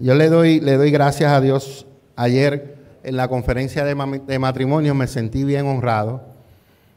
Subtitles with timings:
[0.00, 1.84] Yo le doy, le doy gracias a Dios.
[2.14, 6.22] Ayer en la conferencia de, matrimonio me sentí bien honrado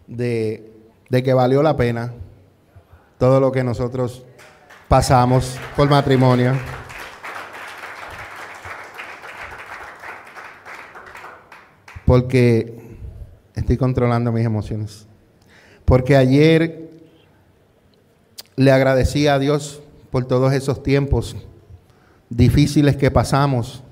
[0.05, 0.71] de,
[1.09, 2.13] de que valió la pena
[3.17, 4.23] todo lo que nosotros
[4.87, 6.53] pasamos por matrimonio.
[12.05, 12.99] Porque
[13.55, 15.07] estoy controlando mis emociones.
[15.85, 16.91] Porque ayer
[18.55, 19.81] le agradecí a Dios
[20.11, 21.35] por todos esos tiempos
[22.31, 23.83] difíciles que pasamos.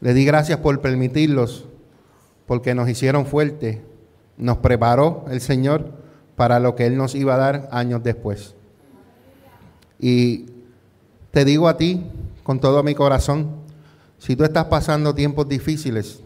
[0.00, 1.66] Le di gracias por permitirlos,
[2.46, 3.78] porque nos hicieron fuertes.
[4.36, 5.92] Nos preparó el Señor
[6.36, 8.54] para lo que Él nos iba a dar años después.
[9.98, 10.46] Y
[11.30, 12.04] te digo a ti,
[12.42, 13.62] con todo mi corazón,
[14.18, 16.20] si tú estás pasando tiempos difíciles,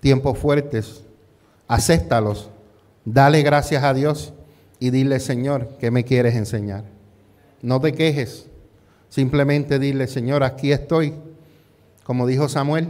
[0.00, 1.04] tiempos fuertes,
[1.66, 2.50] acéptalos,
[3.04, 4.34] dale gracias a Dios
[4.78, 6.84] y dile, Señor, ¿qué me quieres enseñar?
[7.62, 8.48] No te quejes,
[9.14, 11.14] simplemente dile, Señor, aquí estoy.
[12.02, 12.88] Como dijo Samuel,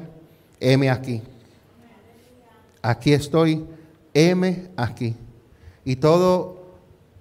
[0.58, 1.20] heme aquí.
[2.80, 3.66] Aquí estoy,
[4.14, 5.16] heme aquí.
[5.84, 6.62] Y todo,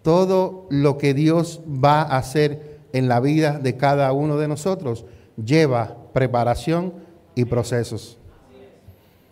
[0.04, 5.04] todo lo que Dios va a hacer en la vida de cada uno de nosotros
[5.36, 6.94] lleva preparación
[7.36, 8.18] y procesos.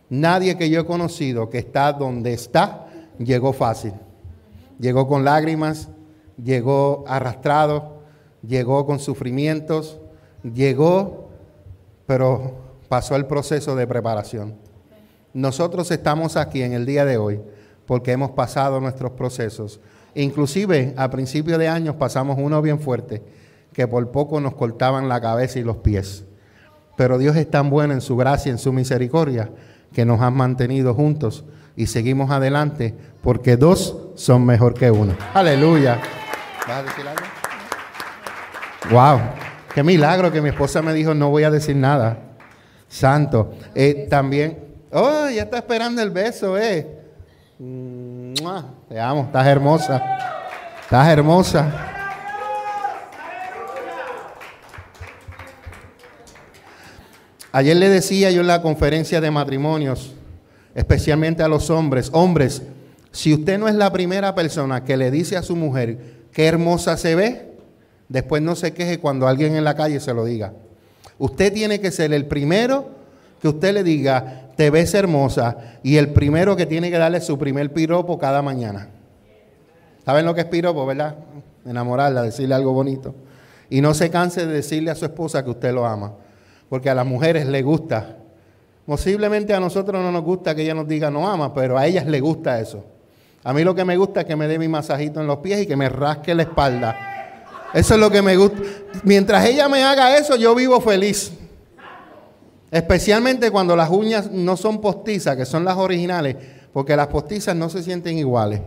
[0.10, 3.94] Nadie que yo he conocido que está donde está llegó fácil.
[4.82, 5.88] Llegó con lágrimas,
[6.44, 8.01] llegó arrastrado,
[8.48, 10.00] llegó con sufrimientos,
[10.44, 11.30] llegó,
[12.06, 12.56] pero
[12.90, 14.56] pasó el proceso de preparación.
[15.34, 17.40] Nosotros estamos aquí en el día de hoy
[17.86, 19.80] porque hemos pasado nuestros procesos.
[20.14, 23.22] Inclusive a principios de años pasamos uno bien fuerte,
[23.74, 26.26] que por poco nos cortaban la cabeza y los pies.
[26.98, 29.50] Pero Dios es tan bueno en su gracia, en su misericordia,
[29.94, 31.46] que nos ha mantenido juntos
[31.76, 35.16] y seguimos adelante porque dos son mejor que uno.
[35.34, 36.00] Aleluya.
[36.68, 37.41] ¿Vas a?
[38.90, 39.20] Wow,
[39.74, 42.18] qué milagro que mi esposa me dijo no voy a decir nada.
[42.88, 43.54] Santo.
[43.74, 44.60] Eh, también,
[44.92, 47.00] oh, ya está esperando el beso, eh.
[48.90, 50.02] Te amo, estás hermosa.
[50.82, 51.72] Estás hermosa.
[57.54, 60.14] Ayer le decía yo en la conferencia de matrimonios,
[60.74, 62.62] especialmente a los hombres, hombres,
[63.12, 65.98] si usted no es la primera persona que le dice a su mujer
[66.32, 67.51] qué hermosa se ve,
[68.12, 70.54] después no se queje cuando alguien en la calle se lo diga.
[71.18, 72.90] Usted tiene que ser el primero
[73.42, 77.40] que usted le diga, te ves hermosa, y el primero que tiene que darle su
[77.40, 78.90] primer piropo cada mañana.
[80.06, 81.16] ¿Saben lo que es piropo, verdad?
[81.66, 83.16] Enamorarla, decirle algo bonito.
[83.70, 86.14] Y no se canse de decirle a su esposa que usted lo ama,
[86.70, 88.18] porque a las mujeres les gusta
[88.92, 92.06] Posiblemente a nosotros no nos gusta que ella nos diga no ama, pero a ellas
[92.08, 92.84] les gusta eso.
[93.42, 95.62] A mí lo que me gusta es que me dé mi masajito en los pies
[95.62, 97.11] y que me rasque la espalda.
[97.74, 98.62] Eso es lo que me gusta.
[99.04, 101.32] Mientras ella me haga eso, yo vivo feliz.
[102.70, 106.36] Especialmente cuando las uñas no son postizas, que son las originales,
[106.72, 108.62] porque las postizas no se sienten iguales.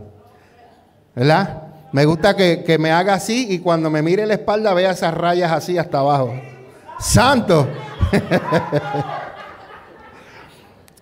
[1.14, 1.62] ¿Verdad?
[1.92, 5.14] Me gusta que, que me haga así y cuando me mire la espalda vea esas
[5.14, 6.34] rayas así hasta abajo.
[6.98, 7.68] Santo.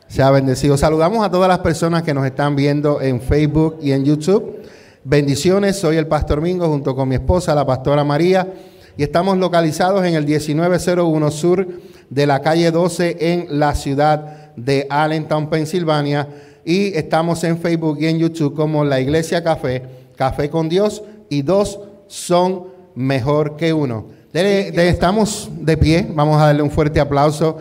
[0.07, 0.77] Se ha bendecido.
[0.77, 4.62] Saludamos a todas las personas que nos están viendo en Facebook y en YouTube.
[5.05, 8.53] Bendiciones, soy el Pastor Mingo junto con mi esposa, la Pastora María,
[8.97, 11.67] y estamos localizados en el 1901 Sur
[12.09, 16.29] de la calle 12 en la ciudad de Allentown, Pensilvania,
[16.65, 19.83] y estamos en Facebook y en YouTube como la Iglesia Café,
[20.17, 24.07] Café con Dios, y dos son mejor que uno.
[24.33, 27.59] estamos de pie, vamos a darle un fuerte aplauso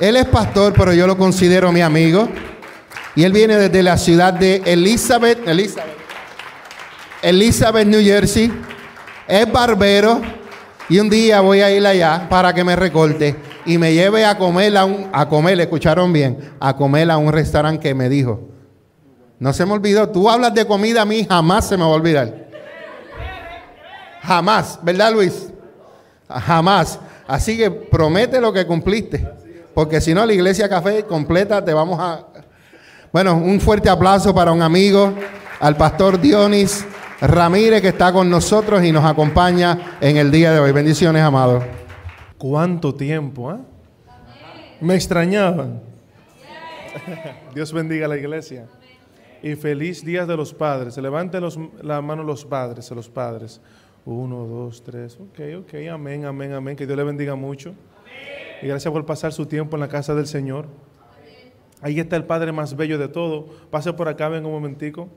[0.00, 2.28] él es pastor, pero yo lo considero mi amigo.
[3.14, 5.96] Y él viene desde la ciudad de Elizabeth, Elizabeth,
[7.22, 8.52] Elizabeth, New Jersey.
[9.26, 10.20] Es barbero.
[10.88, 13.36] Y un día voy a ir allá para que me recorte
[13.66, 16.54] y me lleve a comer a un, a comer, ¿le escucharon bien?
[16.58, 18.48] A comer a un restaurante que me dijo.
[19.38, 20.08] No se me olvidó.
[20.08, 22.48] Tú hablas de comida a mí, jamás se me va a olvidar.
[24.22, 25.50] Jamás, ¿verdad, Luis?
[26.28, 26.98] Jamás.
[27.26, 29.28] Así que promete lo que cumpliste.
[29.74, 32.26] Porque si no, la iglesia café completa te vamos a...
[33.10, 35.14] Bueno, un fuerte aplauso para un amigo,
[35.60, 36.86] al pastor Dionis
[37.22, 40.72] Ramírez, que está con nosotros y nos acompaña en el día de hoy.
[40.72, 41.64] Bendiciones, amado.
[42.36, 43.58] ¿Cuánto tiempo, eh?
[44.82, 45.80] Me extrañaban.
[47.54, 48.66] Dios bendiga a la iglesia.
[49.42, 50.98] Y feliz día de los padres.
[50.98, 53.60] Levanten los, la mano los padres, los padres.
[54.04, 55.18] Uno, dos, tres.
[55.18, 55.74] Ok, ok.
[55.90, 56.76] Amén, amén, amén.
[56.76, 57.74] Que Dios le bendiga mucho.
[58.60, 60.66] Y gracias por pasar su tiempo en la casa del Señor.
[61.80, 63.46] Ahí está el Padre más bello de todo.
[63.70, 65.08] Pase por acá, ven un momentico.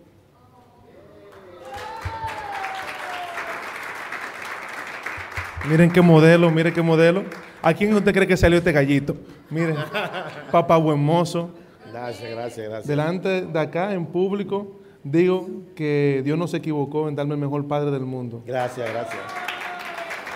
[5.67, 7.23] Miren qué modelo, miren qué modelo.
[7.61, 9.15] ¿A quién usted cree que salió este gallito?
[9.49, 9.75] Miren,
[10.51, 11.51] papá buen mozo.
[11.91, 12.87] Gracias, gracias, gracias.
[12.87, 17.67] Delante de acá, en público, digo que Dios no se equivocó en darme el mejor
[17.67, 18.41] padre del mundo.
[18.45, 19.21] Gracias, gracias.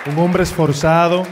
[0.06, 1.24] Un hombre esforzado,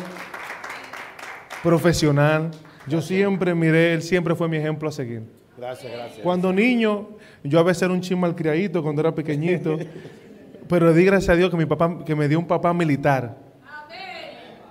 [1.62, 2.50] profesional.
[2.88, 5.24] Yo siempre miré, él siempre fue mi ejemplo a seguir.
[5.58, 6.20] Gracias, gracias.
[6.22, 9.78] Cuando malcriadito yo a veces era un chin malcriadito cuando era pequeñito.
[10.68, 13.38] pero di gracias a Dios que mi papá, que me dio un papá militar.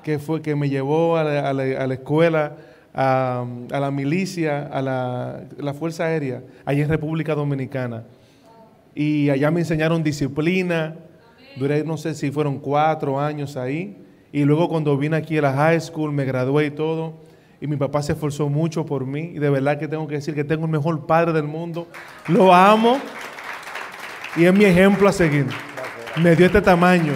[0.02, 2.56] Que fue que me llevó a la, a la- a la escuela,
[2.92, 8.02] a, a la milicia, a la, la Fuerza Aérea, allá en República Dominicana.
[8.96, 10.96] Y allá me enseñaron disciplina.
[11.56, 13.96] Duré, no sé si fueron cuatro años ahí.
[14.32, 17.14] Y luego cuando vine aquí a la high school, me gradué y todo.
[17.62, 19.30] Y mi papá se esforzó mucho por mí.
[19.34, 21.86] Y de verdad que tengo que decir que tengo el mejor padre del mundo.
[22.26, 22.98] Lo amo.
[24.34, 25.46] Y es mi ejemplo a seguir.
[26.16, 27.12] Me dio este tamaño.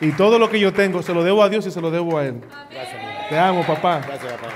[0.00, 2.16] Y todo lo que yo tengo se lo debo a Dios y se lo debo
[2.16, 2.40] a Él.
[2.70, 4.00] Gracias, Te amo, papá.
[4.00, 4.48] Gracias, papá.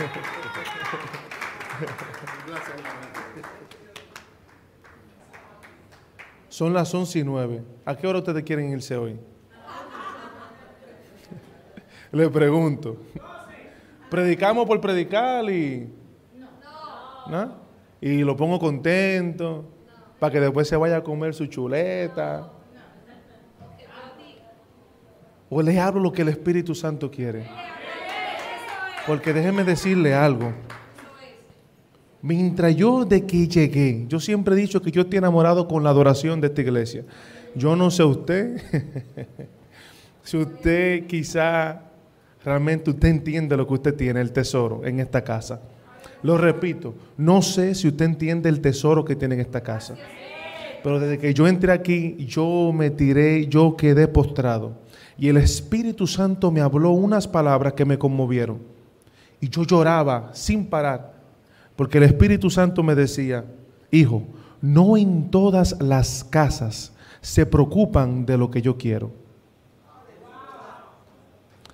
[6.49, 7.63] Son las 11 y 9.
[7.85, 9.21] ¿A qué hora ustedes quieren irse hoy?
[12.11, 12.97] Le pregunto.
[14.11, 15.89] Predicamos por predicar y...
[17.29, 17.55] ¿No?
[18.01, 19.65] Y lo pongo contento
[20.19, 22.51] para que después se vaya a comer su chuleta.
[25.49, 27.47] O le hablo lo que el Espíritu Santo quiere.
[29.07, 30.53] Porque déjeme decirle algo.
[32.23, 35.91] Mientras yo de que llegué, yo siempre he dicho que yo estoy enamorado con la
[35.91, 37.05] adoración de esta iglesia.
[37.55, 38.61] Yo no sé usted,
[40.23, 41.90] si usted quizá
[42.45, 45.61] realmente usted entiende lo que usted tiene, el tesoro en esta casa.
[46.23, 49.97] Lo repito, no sé si usted entiende el tesoro que tiene en esta casa.
[50.83, 54.79] Pero desde que yo entré aquí, yo me tiré, yo quedé postrado.
[55.19, 58.59] Y el Espíritu Santo me habló unas palabras que me conmovieron.
[59.41, 61.15] Y yo lloraba sin parar.
[61.77, 63.45] Porque el Espíritu Santo me decía,
[63.91, 64.25] hijo,
[64.63, 69.20] no en todas las casas se preocupan de lo que yo quiero.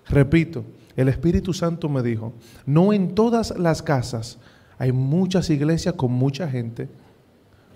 [0.09, 0.65] Repito,
[0.97, 2.33] el Espíritu Santo me dijo,
[2.65, 4.39] no en todas las casas
[4.79, 6.89] hay muchas iglesias con mucha gente,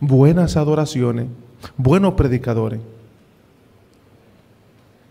[0.01, 1.27] buenas adoraciones,
[1.77, 2.81] buenos predicadores.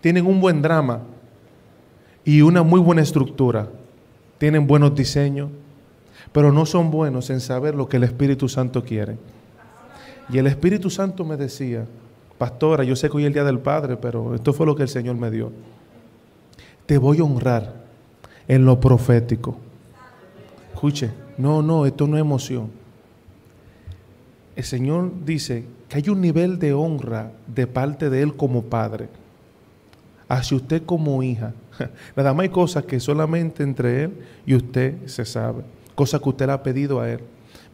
[0.02, 1.02] Tienen un buen drama
[2.24, 3.68] y una muy buena estructura.
[4.38, 5.50] Tienen buenos diseños,
[6.32, 9.18] pero no son buenos en saber lo que el Espíritu Santo quiere.
[10.32, 11.86] Y el Espíritu Santo me decía,
[12.38, 14.84] pastora, yo sé que hoy es el Día del Padre, pero esto fue lo que
[14.84, 15.52] el Señor me dio.
[16.90, 17.72] Te voy a honrar
[18.48, 19.56] en lo profético.
[20.74, 22.72] Escuche, no, no, esto no es emoción.
[24.56, 29.08] El Señor dice que hay un nivel de honra de parte de Él como Padre,
[30.28, 31.54] hacia usted como hija.
[32.16, 35.62] Nada más hay cosas que solamente entre Él y usted se sabe,
[35.94, 37.20] cosas que usted le ha pedido a Él.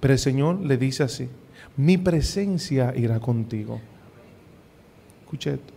[0.01, 1.29] Pero el Señor le dice así,
[1.77, 3.79] mi presencia irá contigo.
[5.23, 5.74] Escuche esto.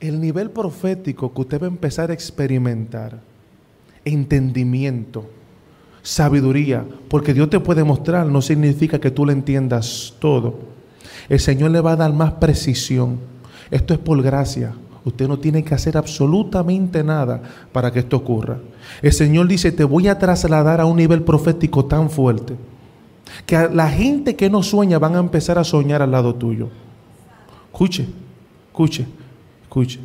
[0.00, 3.18] El nivel profético que usted va a empezar a experimentar,
[4.04, 5.24] entendimiento,
[6.02, 10.58] sabiduría, porque Dios te puede mostrar, no significa que tú le entiendas todo.
[11.28, 13.18] El Señor le va a dar más precisión.
[13.70, 14.74] Esto es por gracia.
[15.04, 17.40] Usted no tiene que hacer absolutamente nada
[17.72, 18.58] para que esto ocurra.
[19.02, 22.54] El Señor dice, te voy a trasladar a un nivel profético tan fuerte
[23.44, 26.68] que a la gente que no sueña van a empezar a soñar al lado tuyo.
[27.72, 28.06] Escuche,
[28.68, 29.06] escuche,
[29.76, 30.00] escuche.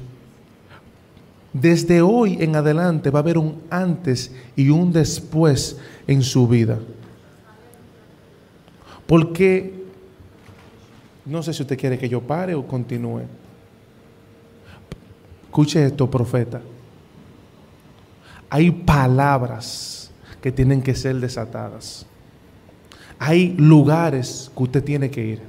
[1.54, 6.78] Desde hoy en adelante va a haber un antes y un después en su vida.
[9.08, 9.74] Porque,
[11.26, 13.24] no sé si usted quiere que yo pare o continúe.
[15.44, 16.62] Escuche esto, profeta.
[18.50, 20.12] Hay palabras
[20.42, 22.06] que tienen que ser desatadas.
[23.20, 25.42] Hay lugares que usted tiene que ir.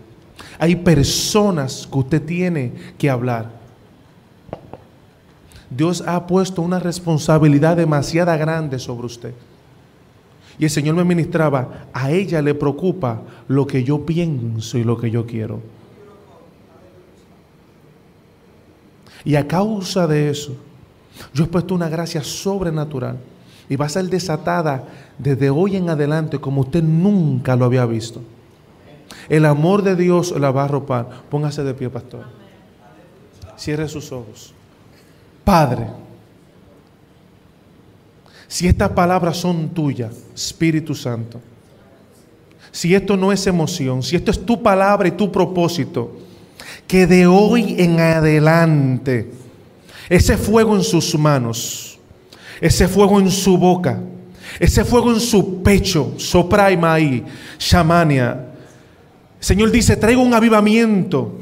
[0.58, 3.61] Hay personas que usted tiene que hablar.
[5.76, 9.34] Dios ha puesto una responsabilidad demasiada grande sobre usted.
[10.58, 14.98] Y el Señor me ministraba, a ella le preocupa lo que yo pienso y lo
[14.98, 15.60] que yo quiero.
[19.24, 20.56] Y a causa de eso,
[21.32, 23.18] yo he puesto una gracia sobrenatural
[23.68, 24.84] y va a ser desatada
[25.18, 28.20] desde hoy en adelante como usted nunca lo había visto.
[29.28, 31.08] El amor de Dios la va a arropar.
[31.30, 32.24] Póngase de pie, pastor.
[33.56, 34.54] Cierre sus ojos.
[35.44, 35.86] Padre,
[38.48, 41.40] si estas palabras son tuyas, Espíritu Santo,
[42.70, 46.18] si esto no es emoción, si esto es tu palabra y tu propósito,
[46.86, 49.30] que de hoy en adelante
[50.08, 51.92] ese fuego en sus manos
[52.62, 54.00] ese fuego en su boca,
[54.60, 57.24] ese fuego en su pecho, sopraima ahí,
[57.58, 58.46] shamania.
[59.40, 61.40] Señor dice, traigo un avivamiento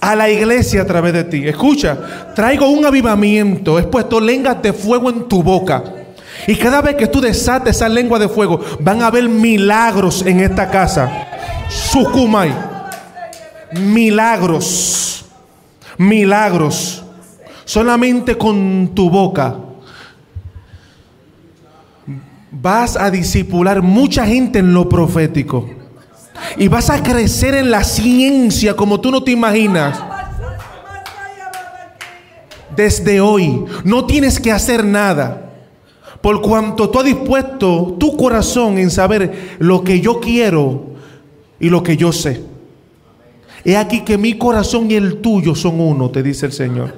[0.00, 1.46] a la iglesia a través de ti.
[1.46, 5.82] Escucha, traigo un avivamiento, he puesto lenguas de fuego en tu boca.
[6.46, 10.40] Y cada vez que tú desates esa lengua de fuego, van a haber milagros en
[10.40, 11.10] esta casa.
[11.68, 12.54] Sukumai.
[13.72, 15.24] Milagros.
[15.98, 17.02] Milagros.
[17.64, 19.56] Solamente con tu boca
[22.60, 25.68] vas a disipular mucha gente en lo profético.
[26.56, 29.98] Y vas a crecer en la ciencia como tú no te imaginas.
[32.74, 35.50] Desde hoy no tienes que hacer nada.
[36.20, 40.82] Por cuanto tú has dispuesto tu corazón en saber lo que yo quiero
[41.60, 42.42] y lo que yo sé.
[43.64, 46.94] He aquí que mi corazón y el tuyo son uno, te dice el Señor.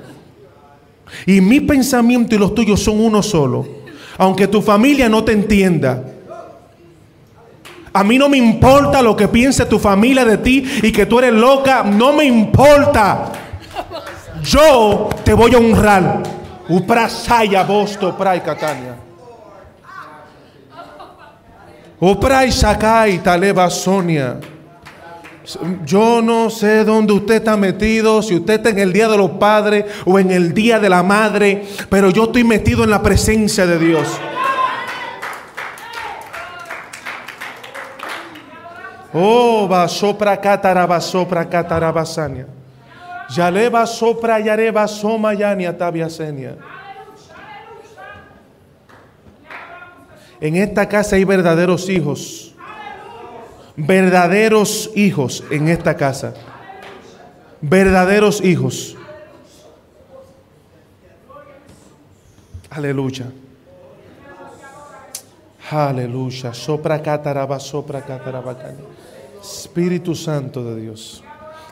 [1.27, 3.67] Y mi pensamiento y los tuyos son uno solo.
[4.19, 6.05] Aunque tu familia no te entienda.
[7.93, 11.19] A mí no me importa lo que piense tu familia de ti y que tú
[11.19, 11.83] eres loca.
[11.83, 13.33] No me importa.
[14.43, 16.23] Yo te voy a honrar.
[16.69, 18.95] Uprasaya bosto pray Catania.
[22.01, 24.39] Upray sakai taleba Sonia.
[25.85, 29.31] Yo no sé dónde usted está metido, si usted está en el día de los
[29.33, 33.67] padres o en el día de la madre, pero yo estoy metido en la presencia
[33.67, 34.07] de Dios.
[39.13, 42.47] Oh, va sopra cataraba sopra catarabasania.
[43.31, 46.57] Yaleva sopra yareva soma yania tabiasenia.
[50.41, 52.55] En esta casa hay verdaderos hijos.
[53.77, 56.35] Verdaderos hijos en esta casa.
[57.61, 58.97] Verdaderos hijos.
[62.71, 63.27] Aleluya.
[65.71, 66.55] Aleluya.
[66.55, 68.57] Sopra cataraba, sopra cataraba.
[69.41, 71.23] Espíritu Santo de Dios.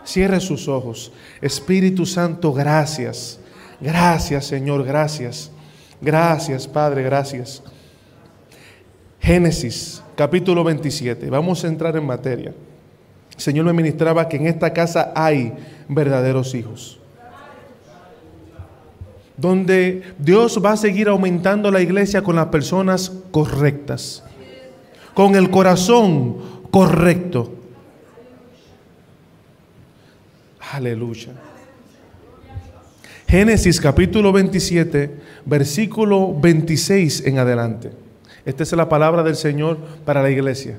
[0.05, 1.13] Cierre sus ojos.
[1.41, 3.41] Espíritu Santo, gracias.
[3.81, 5.51] Gracias, Señor, gracias.
[6.01, 7.63] Gracias, Padre, gracias.
[9.21, 11.29] Génesis, capítulo 27.
[11.31, 12.55] Vamos a entrar en materia.
[13.37, 15.53] Señor me ministraba que en esta casa hay
[15.89, 16.99] verdaderos hijos.
[19.37, 24.23] Donde Dios va a seguir aumentando la iglesia con las personas correctas.
[25.13, 26.37] Con el corazón
[26.71, 27.56] correcto.
[30.73, 31.33] Aleluya.
[33.29, 35.11] Génesis capítulo 27,
[35.45, 37.91] versículo 26 en adelante.
[38.45, 40.79] Esta es la palabra del Señor para la iglesia.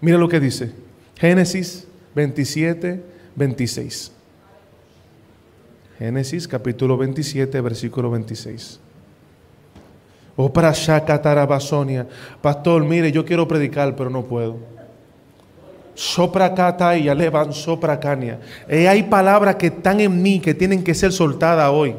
[0.00, 0.72] Mira lo que dice.
[1.16, 3.02] Génesis 27,
[3.36, 4.12] 26.
[5.98, 8.80] Génesis capítulo 27, versículo 26.
[10.36, 12.06] Oh, para Shakatarabasonia.
[12.40, 14.58] Pastor, mire, yo quiero predicar, pero no puedo.
[15.94, 18.38] Sopra cata y alevan sopra cania.
[18.68, 21.94] Hay palabras que están en mí que tienen que ser soltadas hoy.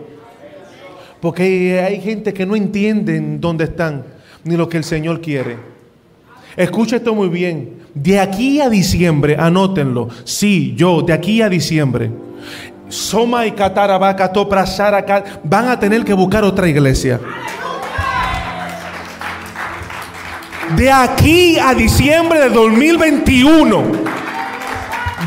[1.22, 4.04] Porque hay gente que no entienden dónde están
[4.44, 5.58] ni lo que el Señor quiere.
[6.58, 7.84] Escucha esto muy bien.
[7.94, 10.10] De aquí a diciembre, anótenlo.
[10.24, 12.12] Sí, yo, de aquí a diciembre.
[12.90, 17.20] Soma y Catarabaca, acá van a tener que buscar otra iglesia.
[20.78, 23.84] De aquí a diciembre de 2021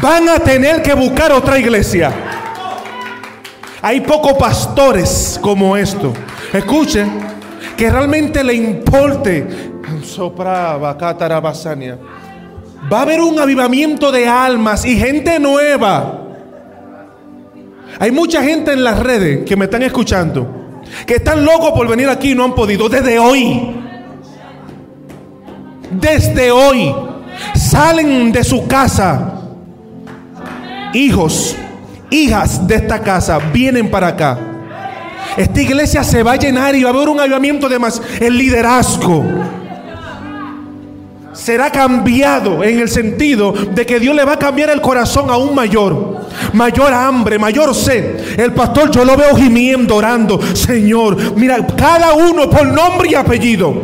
[0.02, 2.12] van a tener que buscar otra iglesia.
[3.82, 6.12] Hay pocos pastores como esto.
[6.52, 7.10] Escuchen
[7.76, 9.46] que realmente le importe.
[12.92, 16.22] Va a haber un avivamiento de almas y gente nueva.
[18.00, 20.64] Hay mucha gente en las redes que me están escuchando
[21.06, 22.88] que están locos por venir aquí y no han podido.
[22.88, 23.85] Desde hoy,
[25.90, 26.94] desde hoy,
[27.54, 29.32] salen de su casa.
[30.92, 31.56] Hijos,
[32.10, 34.38] hijas de esta casa, vienen para acá.
[35.36, 38.00] Esta iglesia se va a llenar y va a haber un avivamiento de más.
[38.20, 39.24] El liderazgo
[41.36, 45.36] será cambiado en el sentido de que Dios le va a cambiar el corazón a
[45.36, 46.16] un mayor.
[46.52, 48.38] Mayor hambre, mayor sed.
[48.38, 50.40] El pastor yo lo veo gimiendo, orando.
[50.54, 53.74] Señor, mira, cada uno por nombre y apellido.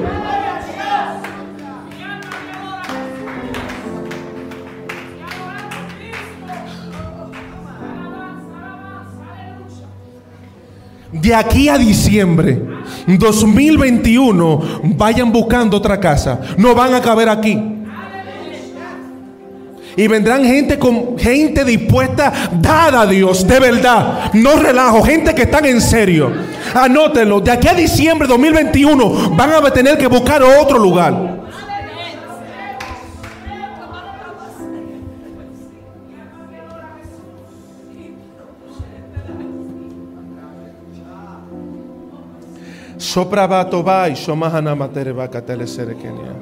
[11.22, 12.60] De aquí a diciembre
[13.06, 16.40] 2021 vayan buscando otra casa.
[16.58, 17.56] No van a caber aquí.
[19.94, 24.32] Y vendrán gente con gente dispuesta, dada a Dios, de verdad.
[24.32, 26.32] No relajo, gente que están en serio.
[26.74, 31.41] Anótenlo, de aquí a diciembre de 2021 van a tener que buscar otro lugar.
[43.02, 46.38] Sopra batoba y shomahana matere bakatele serekenia.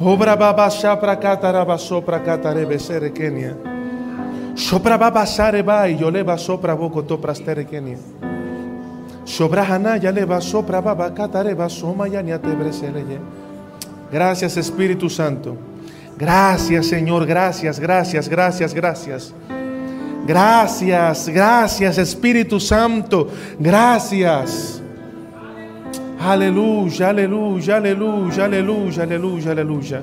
[0.00, 3.54] Obra baba shapra kataraba sopra katarebe serekenia.
[4.54, 7.98] Sopra baba sareba y yo leva sopra boko topra sterekenia.
[9.26, 13.18] Sobra hana ya leva sopra baba katareba soma ya ni atebreseleye.
[14.10, 15.58] Gracias Espíritu Santo.
[16.16, 19.34] Gracias Señor, gracias, gracias, gracias, gracias.
[20.26, 23.28] Gracias, gracias Espíritu Santo.
[23.58, 24.79] Gracias.
[26.20, 30.02] Aleluya, aleluya, aleluya, aleluya, aleluya, aleluya.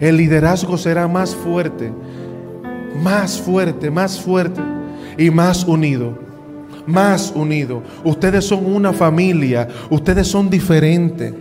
[0.00, 1.92] El liderazgo será más fuerte,
[3.02, 4.62] más fuerte, más fuerte
[5.18, 6.18] y más unido.
[6.86, 7.82] Más unido.
[8.02, 11.34] Ustedes son una familia, ustedes son diferentes.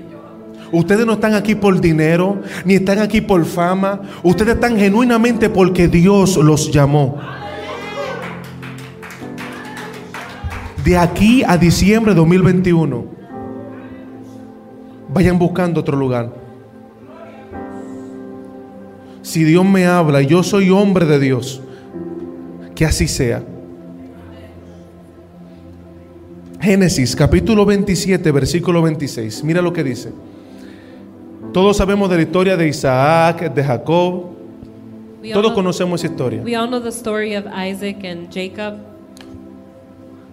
[0.74, 4.02] Ustedes no están aquí por dinero, ni están aquí por fama.
[4.22, 7.20] Ustedes están genuinamente porque Dios los llamó.
[10.84, 13.21] De aquí a diciembre de 2021
[15.14, 16.30] vayan buscando otro lugar.
[19.22, 21.62] Si Dios me habla y yo soy hombre de Dios,
[22.76, 23.44] que así sea.
[26.60, 29.44] Génesis capítulo 27, versículo 26.
[29.44, 30.12] Mira lo que dice.
[31.54, 34.32] Todos sabemos de la historia de Isaac, de Jacob.
[35.34, 36.42] Todos conocemos esa historia.
[36.44, 38.91] we all know the story of Isaac and Jacob.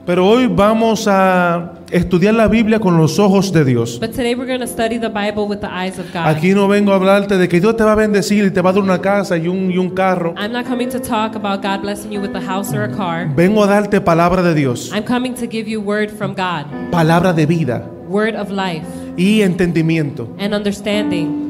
[0.09, 4.01] Pero hoy vamos a estudiar la Biblia con los ojos de Dios.
[4.01, 6.27] But today we're going to study the Bible with the eyes of God.
[6.29, 8.71] Aquí no vengo a hablarte de que Dios te va a bendecir y te va
[8.71, 10.33] a dar una casa y un, y un carro.
[10.39, 13.29] I'm not coming to talk about God blessing you with a house or a car.
[13.37, 17.35] Vengo a darte palabra de Dios, I'm coming to give you word from God, palabra
[17.35, 18.87] de vida word of life
[19.19, 20.35] y entendimiento.
[20.39, 21.48] and understanding.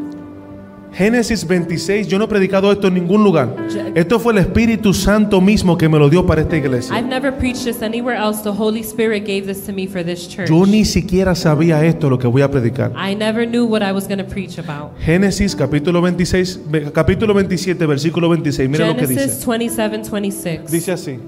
[0.92, 3.54] Génesis 26, yo no he predicado esto en ningún lugar.
[3.94, 6.96] Esto fue el Espíritu Santo mismo que me lo dio para esta iglesia.
[6.98, 8.42] I've never preached this anywhere else.
[8.42, 10.48] The Holy Spirit gave this to me for this church.
[10.48, 12.92] Yo ni siquiera sabía esto lo que voy a predicar.
[12.96, 14.92] I never knew what I was going to preach about.
[15.04, 18.68] Génesis capítulo 26, ve- capítulo 27, versículo 26.
[18.68, 19.46] Mira lo que Genesis dice.
[19.46, 20.70] 27 26.
[20.70, 21.18] Dice así.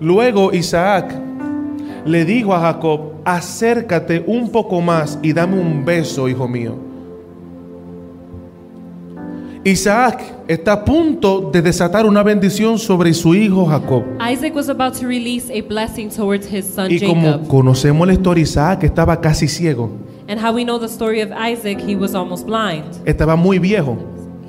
[0.00, 1.14] Luego Isaac
[2.04, 6.83] le dijo a Jacob, acércate un poco más y dame un beso, hijo mío.
[9.64, 14.02] Isaac está a punto de desatar una bendición sobre su hijo Jacob.
[14.30, 17.48] Isaac was about to release a blessing towards his son Y como Jacob.
[17.48, 19.90] conocemos la historia, Isaac estaba casi ciego,
[20.28, 22.84] And how we know the story of Isaac, he was almost blind.
[23.06, 23.96] estaba muy viejo,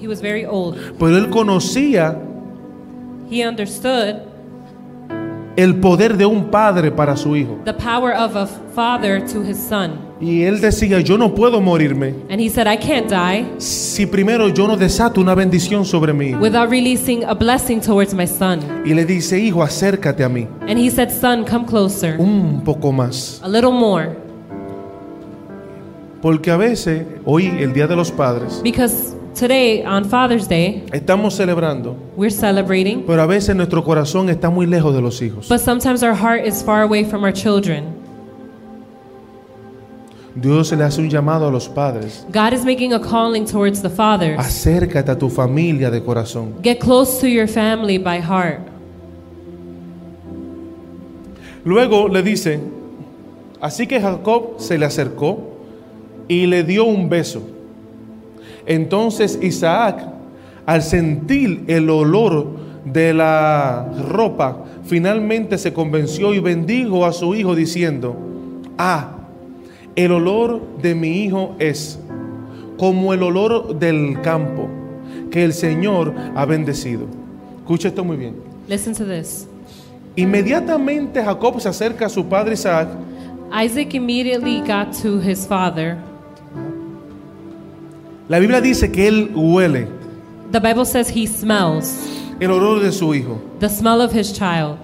[0.02, 0.76] He was very old.
[1.00, 2.18] pero él conocía
[3.32, 4.18] He understood
[5.56, 7.60] el poder de un padre para su hijo.
[7.66, 10.04] the power of a father to his son.
[10.20, 14.48] Y él decía, yo no puedo morirme And he said, I can't die si primero
[14.50, 16.40] yo no desato una bendición sobre hijo.
[16.40, 18.60] without releasing a blessing towards my son.
[18.86, 22.16] Y le dice, hijo, acércate a mí And he said, Son, come closer.
[22.20, 23.42] un poco más.
[23.44, 24.10] A little more.
[26.22, 31.36] Porque a veces, hoy, el Día de los Padres, Because today, on Father's Day, estamos
[31.36, 35.48] celebrando, we're celebrating, pero a veces nuestro corazón está muy lejos de los hijos.
[35.50, 37.94] but sometimes our heart is far away from our children.
[40.38, 42.26] Dios le hace un llamado a los padres.
[42.32, 44.38] God is making a calling towards the fathers.
[44.38, 46.62] Acércate a tu familia de corazón.
[46.62, 48.60] Get close to your family by heart.
[51.64, 52.60] Luego le dice,
[53.62, 55.40] así que Jacob se le acercó
[56.28, 57.42] y le dio un beso.
[58.66, 60.08] Entonces Isaac,
[60.66, 62.48] al sentir el olor
[62.86, 68.16] de la ropa, finalmente se convenció y bendijo a su hijo diciendo,
[68.78, 69.12] ah,
[69.96, 72.00] el olor de mi hijo es
[72.78, 74.68] como el olor del campo
[75.32, 77.06] que el Señor ha bendecido.
[77.60, 78.36] Escucha esto muy bien.
[78.68, 79.48] Listen to this.
[80.16, 82.90] Inmediatamente Jacob se acerca a su padre Isaac
[83.52, 85.98] Isaac immediately got to his father.
[88.28, 89.88] La Biblia dice que él huele
[90.52, 91.96] The Bible says he smells
[92.40, 93.40] el olor de su hijo.
[93.60, 94.78] the smell of his child.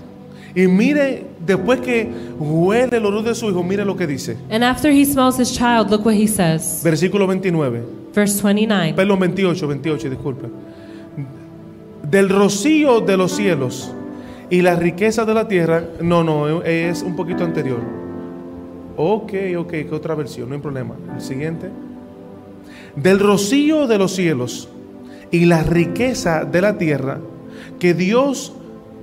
[0.54, 4.38] Y mire, después que huele el olor de su hijo, mire lo que dice.
[4.49, 6.82] And after he smells his child, look what he says.
[6.84, 7.84] Versículo 29.
[8.13, 8.93] Verse 29.
[8.95, 10.47] Perdón, 28, 28, disculpe.
[12.10, 13.93] Del rocío de los cielos
[14.49, 15.84] y la riqueza de la tierra.
[16.01, 17.80] No, no, es un poquito anterior.
[18.97, 20.95] Ok, ok, que otra versión, no hay problema.
[21.15, 21.69] El siguiente.
[22.95, 24.69] Del rocío de los cielos
[25.32, 27.19] y la riqueza de la tierra
[27.80, 28.54] que Dios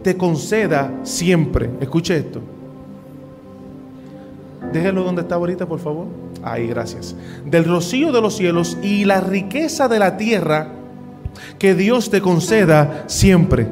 [0.02, 1.70] te conceda siempre.
[1.80, 2.40] Escuche esto.
[4.72, 6.06] Déjelo donde está ahorita, por favor.
[6.42, 7.16] Ahí, gracias.
[7.46, 10.68] Del rocío de los cielos y la riqueza de la tierra
[11.58, 13.66] que Dios te conceda siempre.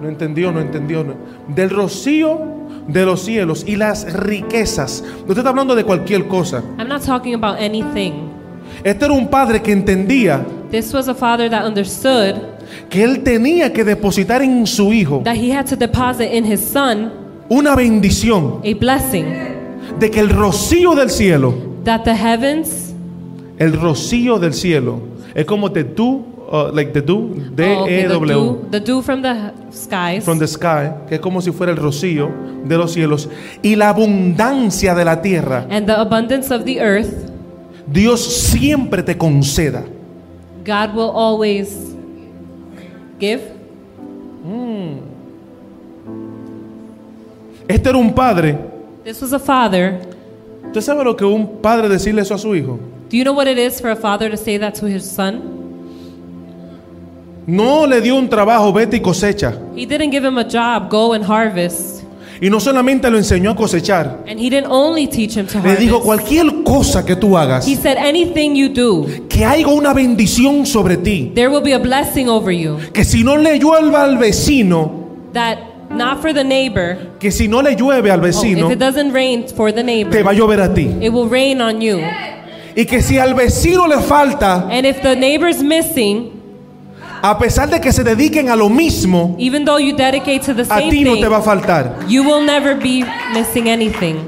[0.00, 1.04] No entendió, no entendió.
[1.48, 2.57] Del rocío
[2.88, 5.04] de los cielos y las riquezas.
[5.26, 6.62] No está hablando de cualquier cosa.
[6.78, 8.12] I'm not talking about anything.
[8.82, 12.36] Este era un padre que entendía This was a father that understood
[12.90, 16.60] que él tenía que depositar en su hijo that he had to deposit in his
[16.60, 17.10] son
[17.48, 19.24] una bendición a blessing
[19.98, 22.94] de que el rocío del cielo, that the heavens,
[23.58, 25.00] el rocío del cielo,
[25.34, 28.68] es como the dew, uh, like the dew, D oh, okay, E the, W, dew,
[28.70, 32.30] the dew from the skies, from the sky, que es como si fuera el rocío
[32.64, 33.28] de los cielos,
[33.62, 37.30] y la abundancia de la tierra, and the abundance of the earth,
[37.86, 39.84] Dios siempre te conceda.
[40.64, 41.94] God will always
[43.18, 43.58] give.
[47.68, 48.56] Este era un padre.
[49.04, 50.00] This was a father.
[50.66, 52.78] ¿Usted sabe lo que un padre decirle eso a su hijo?
[53.10, 55.57] Do you know what it is for a father to say that to his son?
[57.48, 59.54] No le dio un trabajo, vete y cosecha.
[59.74, 62.02] He didn't give him a job, go and harvest.
[62.42, 65.76] Y no solamente lo enseñó a cosechar, And he didn't only teach him to le
[65.76, 66.04] dijo harvest.
[66.04, 70.98] cualquier cosa que tú hagas, He said, anything you do, que haya una bendición sobre
[70.98, 71.32] ti.
[71.34, 72.76] there will be a blessing over you.
[72.92, 75.56] Que si no le llueve al vecino, That
[75.90, 79.10] not for the neighbor, que si no le llueve al oh, vecino, if it doesn't
[79.14, 80.84] rain for the te neighbor, va a llover a ti.
[81.00, 81.98] it will rain on you.
[82.76, 86.37] Y que si al vecino le falta, And if the neighbor's missing,
[87.22, 90.62] a pesar de que se dediquen a lo mismo, even though you dedicate to the
[90.62, 91.98] a same ti no te va a faltar.
[92.08, 93.04] you will never be
[93.34, 94.26] missing anything.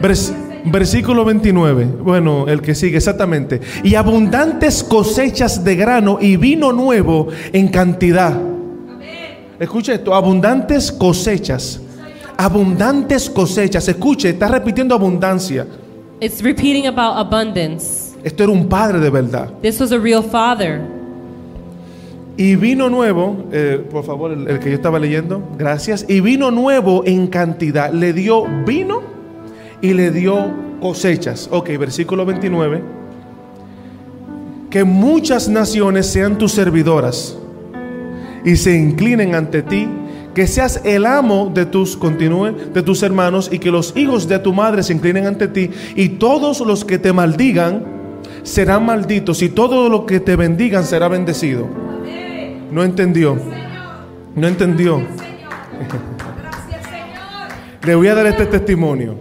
[0.00, 0.32] Vers-
[0.64, 1.84] versículo 29.
[2.02, 3.60] Bueno, el que sigue, exactamente.
[3.82, 8.38] Y abundantes cosechas de grano y vino nuevo en cantidad.
[9.58, 11.80] Escuche esto, abundantes cosechas.
[12.36, 13.86] Abundantes cosechas.
[13.88, 15.66] Escuche, está repitiendo abundancia.
[16.22, 18.14] It's repeating about abundance.
[18.22, 19.48] Esto era un padre de verdad.
[19.60, 20.80] This was a real father.
[22.36, 26.06] Y vino nuevo, eh, por favor, el, el que yo estaba leyendo, gracias.
[26.08, 27.92] Y vino nuevo en cantidad.
[27.92, 29.02] Le dio vino
[29.80, 30.46] y le dio
[30.80, 31.48] cosechas.
[31.50, 32.80] Ok, versículo 29.
[34.70, 37.36] Que muchas naciones sean tus servidoras
[38.44, 39.88] y se inclinen ante ti.
[40.34, 44.38] Que seas el amo de tus, continúe, de tus hermanos y que los hijos de
[44.38, 45.70] tu madre se inclinen ante ti.
[45.94, 47.84] Y todos los que te maldigan
[48.42, 51.68] serán malditos y todo lo que te bendigan será bendecido.
[52.70, 53.36] No entendió.
[54.34, 55.02] No entendió.
[57.84, 59.16] Le voy a dar este testimonio.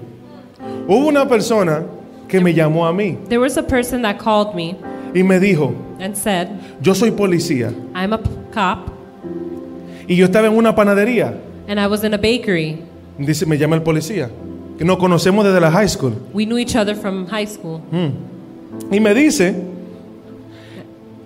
[0.88, 1.84] Hubo una persona
[2.28, 4.78] que me llamó a mí There was a person that called me
[5.14, 6.48] y me dijo, and said,
[6.82, 8.20] yo soy policía I'm a
[8.54, 9.01] cop
[10.12, 11.34] y yo estaba en una panadería.
[11.68, 12.80] and I was in a bakery.
[13.18, 14.30] Dice, me llama el policía,
[14.78, 16.14] que nos conocemos desde la high school.
[16.34, 17.80] We knew each other from high school.
[18.92, 19.54] Y me dice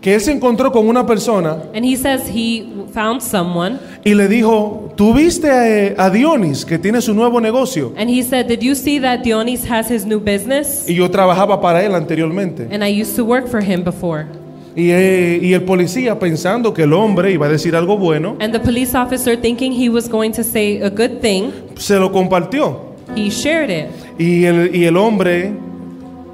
[0.02, 4.28] que él se encontró con una persona And he says he found someone y le
[4.28, 7.92] dijo, ¿tú viste a, a Dionis que tiene su nuevo negocio?
[7.98, 10.86] and he said, Did you see that Dionis has his new business?
[10.88, 12.68] Y yo trabajaba para él anteriormente.
[12.72, 14.28] And I used to work for him before.
[14.76, 18.52] Y, eh, y el policía pensando que el hombre iba a decir algo bueno, And
[18.52, 22.94] the police officer, thinking he was going to say a good thing, se lo compartió.
[23.16, 23.88] he shared it.
[24.20, 25.54] Y el, y el hombre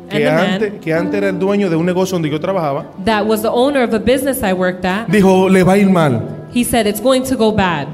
[0.10, 3.44] que antes, que antes era el dueño de un negocio donde yo trabajaba, That was
[3.44, 5.08] the owner of a business I worked at.
[5.08, 6.48] dijo, le va a ir mal.
[6.54, 7.88] He said, It's going to go bad.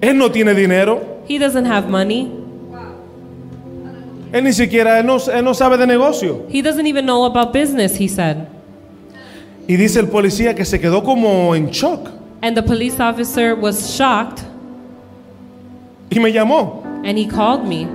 [0.00, 2.30] Él no tiene dinero, He doesn't have money.
[4.32, 6.44] Él ni siquiera, él no, él no sabe de negocio.
[6.48, 8.46] He doesn't even know about business, he said.
[9.66, 12.08] Y dice el policía que se quedó como en shock.
[12.42, 14.42] And the police officer was shocked
[16.10, 16.82] Y me llamó.
[17.04, 17.86] and he called me.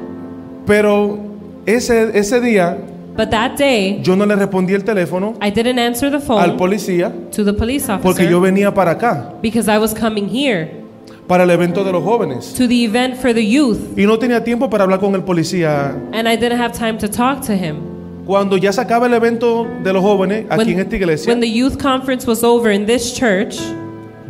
[0.66, 1.18] Pero
[1.66, 2.78] ese, ese día
[3.16, 6.58] But that day, yo no le respondí el teléfono I didn't answer the al phone
[6.58, 10.83] policía to the police porque yo officer venía para acá, because I was coming here
[11.28, 12.54] para el evento de los jóvenes.
[12.54, 15.96] to the event for the youth Y no tenía tiempo para hablar con el policía.
[16.14, 17.78] and I didn't have time to talk to him.
[18.26, 21.50] Cuando ya se acaba el evento de los jóvenes aquí en esta iglesia, when the
[21.50, 23.60] youth conference was over in this church,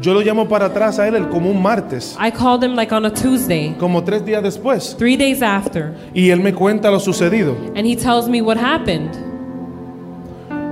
[0.02, 2.92] yo lo llamo para atrás a él el- como un martes, I called him like
[2.94, 4.96] on a Tuesday, como tres días después.
[4.98, 7.56] three days after, Y él me cuenta lo sucedido.
[7.76, 9.12] and he tells me what happened.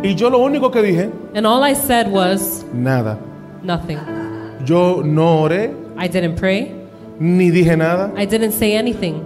[0.04, 3.20] Y yo lo único que dije, And all I said was nada.
[3.64, 4.00] nothing.
[4.66, 6.72] Yo no oré, I didn't pray,
[7.20, 8.12] ni dije nada.
[8.18, 9.24] I didn't say anything.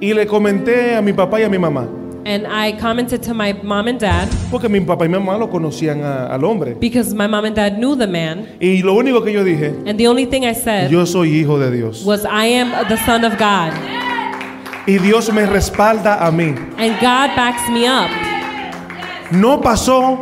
[0.00, 1.86] Y le comenté a mi papá y a mi mamá.
[2.26, 5.48] And I commented to my mom and dad Porque mi papá y mi mamá lo
[5.50, 6.74] conocían a- al hombre.
[6.80, 8.46] because my mom and dad knew the man.
[8.60, 11.58] Y lo único que yo dije, And the only thing I said yo soy hijo
[11.58, 12.02] de Dios.
[12.04, 13.72] was, I am the son of God.
[14.86, 16.54] Y Dios me respalda a mí.
[16.78, 18.10] And God backs me up.
[19.30, 20.18] No pasó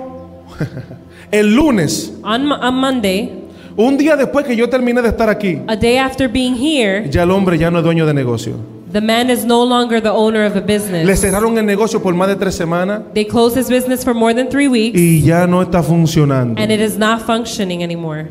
[1.33, 3.41] el lunes, On, on Monday,
[3.77, 7.23] un día después que yo terminé de estar aquí, a day after being here, ya
[7.23, 8.55] el hombre ya no es dueño de negocio.
[8.93, 11.21] the man is no longer the owner of a Le business.
[11.21, 14.49] cerraron el negocio por más de tres semanas They closed his business for more than
[14.51, 16.61] three weeks, y ya no está funcionando.
[16.61, 18.27] and it is not functioning anymore.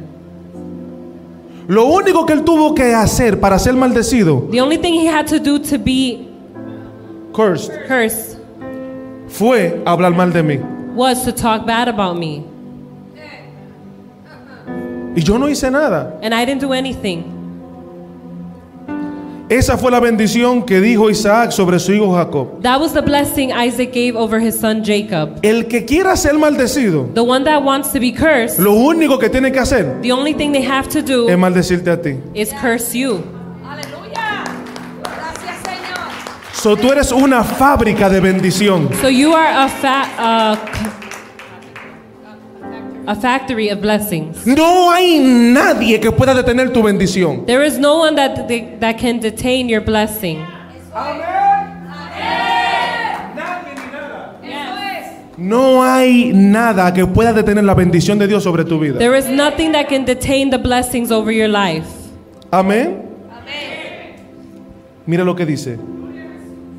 [1.68, 5.26] Lo único que él tuvo que hacer para ser maldecido, The only thing he had
[5.28, 6.28] to do to be
[7.34, 8.38] cursed, cursed
[9.30, 10.60] fue hablar mal de mí.
[10.96, 12.44] was to talk bad about me.
[15.16, 16.18] Y yo no hice nada.
[16.24, 17.24] And I didn't do anything.
[19.50, 22.62] Esa fue la bendición que dijo Isaac sobre su hijo Jacob.
[22.62, 25.40] That was the blessing Isaac gave over his son Jacob.
[25.44, 29.28] El que quiera ser maldecido, The one that wants to be cursed, lo único que
[29.30, 32.16] tiene que hacer the only thing they have to es do maldecirte a ti.
[32.34, 33.22] is curse you.
[33.68, 34.46] Aleluya.
[35.04, 36.54] Gracias, Señor.
[36.54, 38.88] So tú eres una fábrica de bendición.
[39.02, 41.01] So you are a fa- uh,
[43.12, 44.46] a factory of blessings.
[44.48, 47.46] No hay nadie que pueda detener tu bendición.
[47.46, 48.48] There is no one that
[48.80, 50.46] that can detain your blessing.
[55.38, 59.00] No hay nada que pueda detener la bendición de Dios sobre tu vida.
[59.00, 61.88] There is nothing that can detain the blessings over your life.
[62.52, 63.10] Amén.
[65.06, 65.78] Mira lo que dice.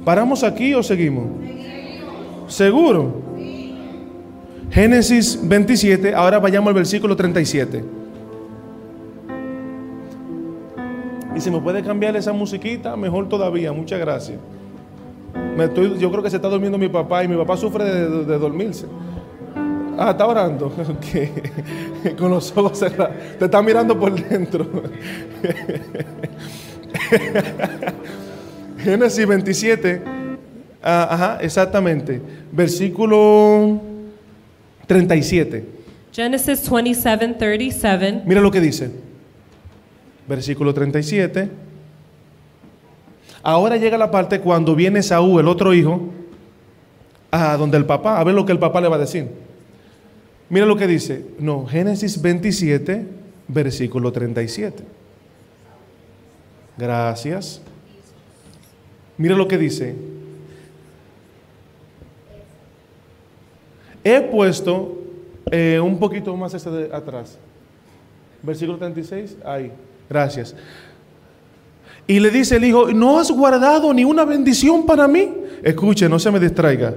[0.04, 1.26] ¿Paramos aquí o seguimos?
[2.46, 3.31] ¿Seguro?
[4.72, 7.85] Génesis 27, ahora vayamos al versículo 37.
[11.37, 13.70] Y si me puede cambiar esa musiquita, mejor todavía.
[13.72, 14.38] Muchas gracias.
[15.56, 18.24] Me estoy, yo creo que se está durmiendo mi papá y mi papá sufre de,
[18.24, 18.87] de- dormirse.
[19.98, 20.66] Ah, está orando.
[20.78, 22.16] Ok.
[22.18, 23.14] Con los ojos cerrados.
[23.38, 24.66] Te está mirando por dentro.
[28.78, 30.02] Génesis 27.
[30.82, 32.22] ah, ajá, exactamente.
[32.50, 33.80] Versículo
[34.86, 35.64] 37.
[36.12, 38.22] Genesis 27 37.
[38.26, 38.90] Mira lo que dice.
[40.28, 41.48] Versículo 37.
[43.42, 46.10] Ahora llega la parte cuando viene Saúl, el otro hijo,
[47.30, 49.28] a donde el papá, a ver lo que el papá le va a decir.
[50.48, 51.24] Mira lo que dice.
[51.38, 53.06] No, Génesis 27,
[53.48, 54.84] versículo 37.
[56.76, 57.60] Gracias.
[59.16, 59.94] Mira lo que dice.
[64.04, 64.98] He puesto
[65.50, 67.38] eh, un poquito más ese de atrás.
[68.42, 69.70] Versículo 36, ahí.
[70.08, 70.54] Gracias.
[72.06, 75.32] Y le dice el hijo, ¿no has guardado ni una bendición para mí?
[75.62, 76.94] Escuche, no se me distraiga.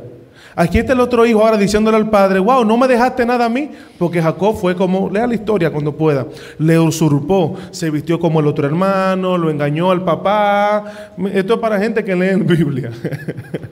[0.56, 3.50] Aquí está el otro hijo ahora diciéndole al padre, wow, no me dejaste nada a
[3.50, 8.40] mí, porque Jacob fue como, lea la historia cuando pueda, le usurpó, se vistió como
[8.40, 11.12] el otro hermano, lo engañó al papá.
[11.34, 12.90] Esto es para gente que lee en Biblia.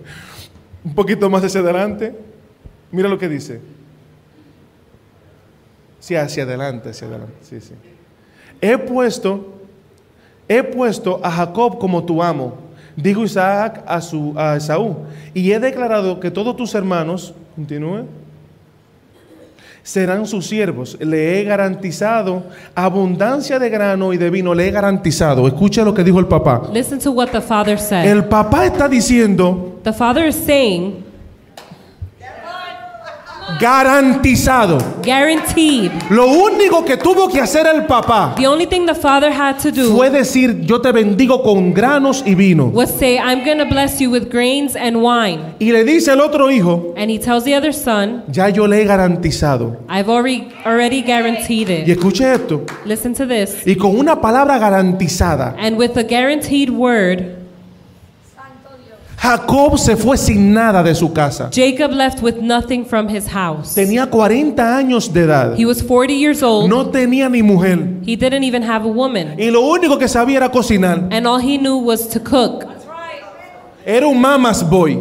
[0.83, 2.13] Un poquito más hacia adelante.
[2.93, 3.59] Mira lo que dice.
[5.99, 7.33] Sí, hacia adelante, hacia adelante.
[7.41, 7.73] Sí, sí.
[8.61, 9.55] He puesto,
[10.47, 12.55] he puesto a Jacob como tu amo,
[12.95, 14.97] dijo Isaac a, su, a Esaú,
[15.33, 18.05] y he declarado que todos tus hermanos, continúe,
[19.81, 20.95] serán sus siervos.
[21.01, 22.43] Le he garantizado
[22.75, 25.47] abundancia de grano y de vino, le he garantizado.
[25.47, 26.69] Escucha lo que dijo el papá.
[26.71, 28.05] Listen to what the father said.
[28.05, 31.03] El papá está diciendo the father is saying,
[33.59, 34.77] garantizado.
[35.03, 35.91] guaranteed.
[36.09, 39.71] Lo único que tuvo que hacer el papá The only thing the father had to
[39.71, 42.65] do fue decir, yo te bendigo con granos y vino.
[42.67, 45.55] was say, I'm going to bless you with grains and wine.
[45.59, 48.81] Y le dice el otro hijo, And he tells the other son, ya yo le
[48.81, 49.77] he garantizado.
[49.89, 51.97] I've already already guaranteed Y it.
[51.97, 52.65] escuche esto.
[52.85, 53.65] Listen to this.
[53.65, 57.42] Y con una palabra garantizada, And with a guaranteed word,
[59.23, 61.49] Jacob se fue sin nada de su casa.
[61.49, 63.73] Jacob left with nothing from his house.
[63.73, 65.55] Tenía 40 años de edad.
[65.57, 66.69] He was 40 years old.
[66.69, 67.79] No tenía ni mujer.
[68.05, 69.39] He didn't even have a woman.
[69.39, 71.07] Y lo único que sabía era cocinar.
[71.09, 72.65] And all he knew was to cook.
[73.85, 74.97] Era un mama's boy.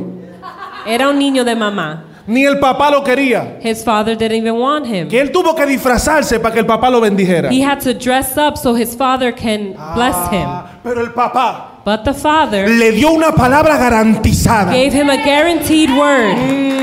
[0.87, 2.05] Era un niño de mamá.
[2.27, 3.59] Ni el papá lo quería.
[3.63, 5.09] His father didn't even want him.
[5.09, 7.51] Que él tuvo que disfrazarse para que el papá lo bendijera.
[7.51, 10.47] He had to dress up so his father can bless him.
[10.47, 14.71] Ah, Pero el papá But the father le dio una palabra garantizada.
[14.73, 16.37] gave him a guaranteed word.
[16.37, 16.83] Mm.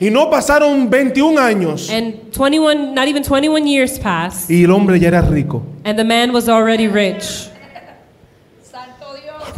[0.00, 4.98] Y no pasaron 21 años And 21, not even 21 years passed, y el hombre
[4.98, 5.62] ya era rico.
[5.84, 7.48] and the man was already rich.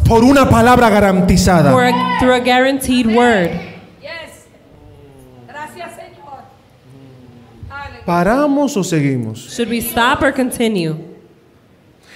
[0.09, 1.73] Por una palabra garantizada.
[1.73, 3.51] for a, through a guaranteed word.
[4.01, 4.47] Yes.
[5.49, 6.45] Gracias, Señor.
[8.05, 9.49] ¿Paramos o seguimos?
[9.51, 10.95] Should we stop or continue?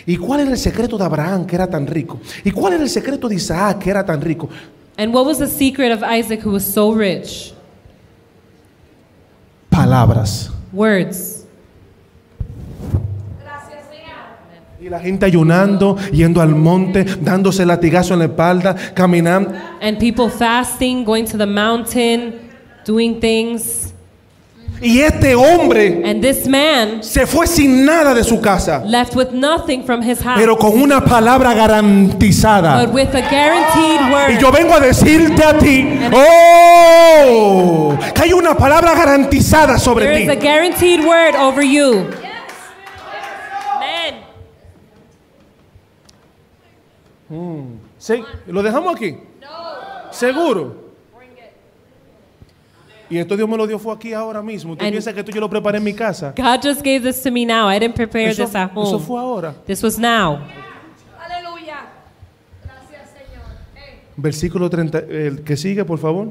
[0.07, 2.21] ¿Y cuál era el secreto de Abraham que era tan rico?
[2.45, 4.49] ¿Y cuál era el secreto de Isaac que era tan rico?
[4.97, 7.53] And what was the secret of Isaac who was so rich?
[9.71, 10.51] Palabras.
[10.73, 11.40] Words.
[14.81, 19.53] Y la gente ayunando, yendo al monte, dándose latigazo en la espalda, caminando.
[19.83, 22.35] And people fasting, going to the mountain,
[22.87, 23.93] doing things.
[24.83, 29.33] Y este hombre And this man se fue sin nada de su casa, left with
[29.33, 32.83] nothing from his house, pero con una palabra garantizada.
[32.87, 34.41] but with a guaranteed Y word.
[34.41, 40.29] yo vengo a decirte a ti, oh, que hay una palabra garantizada sobre There is
[40.31, 40.41] a ti.
[40.41, 42.07] guaranteed word over you.
[43.77, 44.15] Amen.
[47.99, 49.17] Sí, lo dejamos aquí.
[50.11, 50.91] Seguro.
[53.09, 54.77] Y esto Dios me lo dio fue aquí ahora mismo.
[54.77, 56.33] ¿Tú And- piensas que esto yo lo preparé en mi casa?
[56.37, 57.69] God just gave this to me now.
[57.69, 59.05] I didn't prepare Eso, this at eso home.
[59.05, 59.53] fue ahora.
[59.67, 60.39] This was now.
[61.19, 61.87] Aleluya.
[62.65, 63.47] Gracias, Señor.
[64.17, 66.29] Versículo 30, el que sigue, por favor.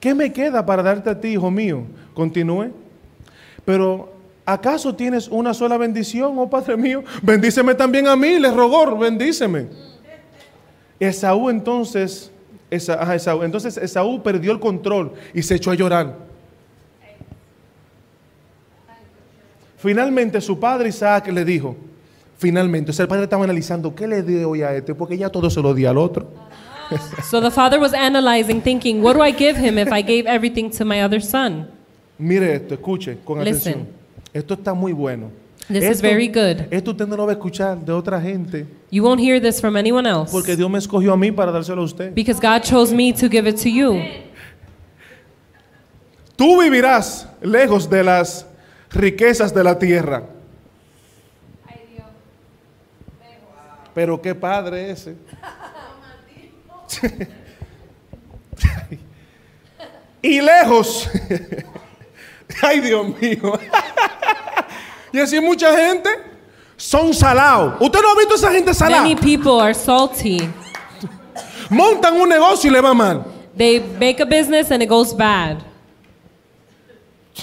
[0.00, 1.82] ¿Qué me queda para darte a ti, hijo mío?
[2.14, 2.70] Continúe.
[3.66, 4.10] Pero,
[4.46, 7.04] ¿acaso tienes una sola bendición, oh Padre mío?
[7.22, 9.66] Bendíceme también a mí, le rogó, bendíceme.
[11.00, 12.30] Esaú entonces,
[12.70, 13.42] Esa- ajá, Esaú.
[13.42, 16.16] entonces Esaú perdió el control y se echó a llorar.
[19.78, 21.76] Finalmente su padre Isaac le dijo,
[22.36, 24.94] finalmente, o sea, el padre estaba analizando, ¿qué le doy a este?
[24.94, 26.26] Porque ya todo se lo di al otro.
[27.22, 30.70] So the father was analyzing, thinking, what do I give him if I gave everything
[30.70, 31.68] to my other son?
[32.18, 33.72] Mire esto, escuche con Listen.
[33.72, 33.88] atención.
[34.32, 35.30] Esto está muy bueno.
[35.68, 36.66] This is esto, very good.
[36.72, 39.76] Esto usted no lo va a escuchar de otra gente, You won't hear this from
[39.76, 42.14] anyone else porque Dios me escogió a mí para dárselo a usted.
[42.14, 44.00] because God chose me to give it to you.
[46.36, 48.46] Tú vivirás lejos de las
[48.90, 50.22] riquezas de la tierra.
[53.94, 55.16] Pero qué padre ese.
[60.22, 61.10] y lejos.
[62.62, 63.58] Ay, Dios mío.
[65.12, 66.08] y así mucha gente
[66.76, 67.74] son salados.
[67.80, 69.02] ¿Usted no ha visto esa gente salada?
[69.02, 70.48] Many people are salty.
[71.70, 73.24] Montan un negocio y le va mal.
[73.56, 75.58] They make a business and it goes bad.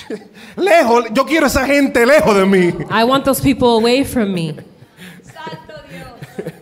[0.57, 2.73] Lejos, yo quiero esa gente lejos de mí.
[2.89, 4.55] I want those people away from me.
[5.23, 6.53] Santo Dios.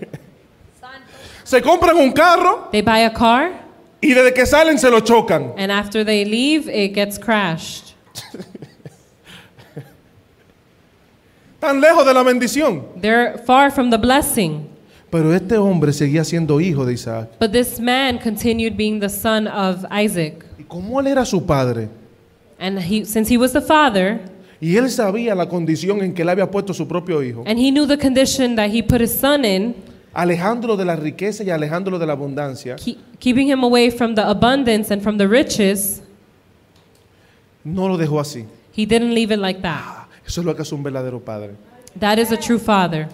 [0.79, 1.11] Santo.
[1.43, 3.51] Se compran un carro They buy a car
[4.01, 5.53] y desde que salen se lo chocan.
[5.57, 7.93] and after they leave, it gets crashed.
[11.63, 12.83] Tan lejos de la bendición.
[12.99, 14.67] They're far from the blessing.
[15.09, 17.29] Pero este hombre seguía siendo hijo de Isaac.
[17.39, 20.45] But this man continued being the son of Isaac.
[20.59, 21.87] ¿Y cómo él era su padre?
[22.59, 24.19] And he, since he was the father,
[24.59, 27.69] Y él sabía la condición en que él había puesto su propio hijo, and he
[27.71, 29.73] knew the condition that he put his son in,
[30.13, 34.21] alejándolo de la riqueza y alejándolo de la abundancia, ke- keeping him away from the
[34.21, 36.01] abundance and from the riches,
[37.63, 38.45] no lo dejó así.
[38.73, 40.02] he didn't leave it like that.
[40.25, 41.51] Eso es lo que es un verdadero padre.
[41.99, 43.07] That is a true father.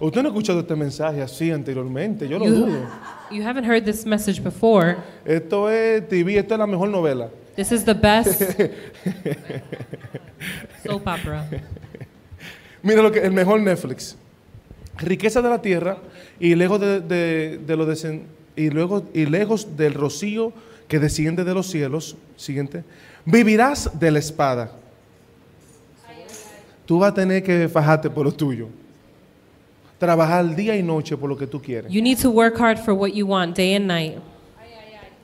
[0.00, 2.86] Usted no ha escuchado este mensaje así anteriormente, yo lo You, dudo.
[3.30, 4.96] you haven't heard this message before.
[5.26, 7.28] Esto es TV, esto es la mejor novela.
[7.54, 8.40] This is the best
[10.84, 11.46] soap opera.
[12.82, 14.16] Mira lo que el mejor Netflix.
[14.96, 15.98] Riqueza de la tierra
[16.38, 18.22] y lejos de, de- de lo desen-
[18.56, 20.52] y luego y lejos del rocío
[20.88, 22.16] que desciende de los cielos.
[22.36, 22.84] Siguiente.
[23.26, 24.70] Vivirás de la espada.
[26.90, 28.66] Tú vas a tener que fajarte por lo tuyo.
[29.96, 31.88] Trabajar día y noche por lo que tú quieres.
[31.88, 34.18] You need to work hard for what you want day and night.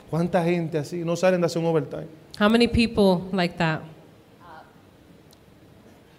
[0.09, 2.07] ¿Cuánta gente así no salen de hacer un overtime?
[2.39, 3.81] How many people like that?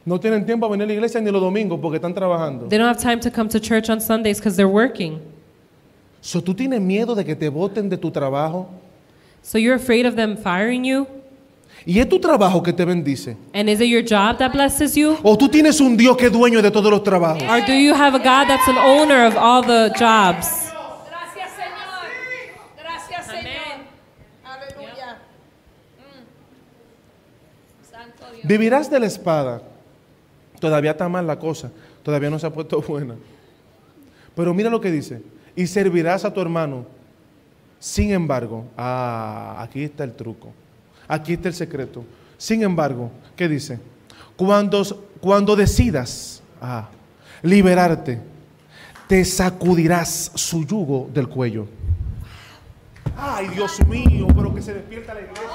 [0.04, 2.68] No tienen tiempo a venir a la iglesia ni los domingos porque están trabajando.
[2.68, 5.22] They don't have time to come to church on Sundays because they're working.
[6.20, 8.68] So, ¿Tú tienes miedo de que te voten de tu trabajo?
[9.44, 11.08] So you're afraid of them firing you?
[11.88, 13.38] ¿Y es tu trabajo que te bendice?
[13.54, 15.16] And is it your job that blesses you?
[15.24, 17.44] ¿O tú tienes un Dios que es dueño de todos los trabajos?
[17.44, 20.50] Or do you have a God that's an owner of all the jobs?
[21.08, 22.04] Gracias, Señor.
[22.78, 23.88] Gracias, Señor.
[24.44, 25.18] Aleluya.
[25.98, 27.90] Mm.
[27.90, 28.46] Santo Dios.
[28.46, 29.62] Vivirás de la espada.
[30.60, 31.72] Todavía está mal la cosa.
[32.04, 33.16] Todavía no se ha puesto buena.
[34.36, 35.22] Pero mira lo que dice.
[35.56, 36.86] Y servirás a tu hermano.
[37.80, 40.52] Sin embargo, ah, aquí está el truco.
[41.08, 42.04] Aquí está el secreto.
[42.38, 43.80] Sin embargo, ¿qué dice?
[44.36, 44.84] Cuando,
[45.20, 46.88] cuando decidas ah,
[47.42, 48.20] liberarte,
[49.08, 51.68] te sacudirás su yugo del cuello.
[53.18, 55.48] Ay, Dios mío, pero que se despierta la iglesia.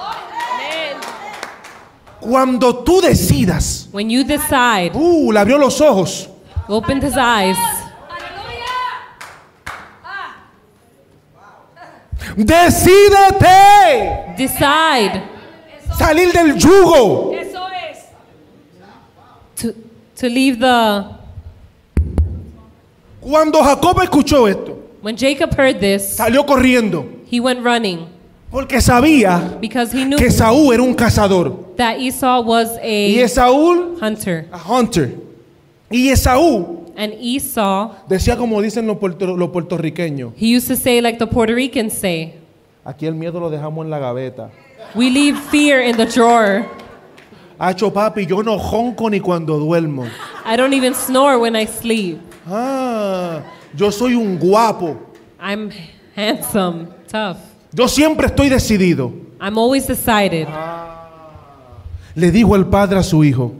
[2.18, 6.28] Cuando tú decidas, When you decide, uh, le abrió los ojos.
[6.68, 7.56] opened his eyes,
[12.36, 15.31] Decídete decide
[15.98, 17.32] salir del yugo.
[17.34, 17.98] eso es.
[19.56, 19.72] to,
[20.16, 21.04] to leave the.
[23.20, 28.06] Cuando Jacob escuchó esto, When Jacob heard this, salió corriendo he went running
[28.50, 33.24] porque sabía because he knew que Saúl era un cazador that Esau was y a
[33.24, 34.48] Esaú hunter.
[34.52, 35.14] a hunter.
[35.90, 41.00] Y Esaú And Esau, decía como dicen los, puerto- los puertorriqueños, he used to say,
[41.00, 42.34] like the Puerto Ricans say,
[42.84, 44.50] aquí el miedo lo dejamos en la gaveta.
[44.94, 46.66] We leave fear in the drawer.
[47.58, 50.08] Hacho papi, yo no jonco ni cuando duermo.
[50.44, 52.20] I don't even snore when I sleep.
[52.48, 53.42] Ah,
[53.74, 54.98] yo soy un guapo.
[55.38, 55.70] I'm
[56.16, 57.38] handsome, tough.
[57.72, 59.12] Yo siempre estoy decidido.
[59.40, 60.46] I'm always decided.
[62.14, 63.54] Le dijo el padre a su hijo,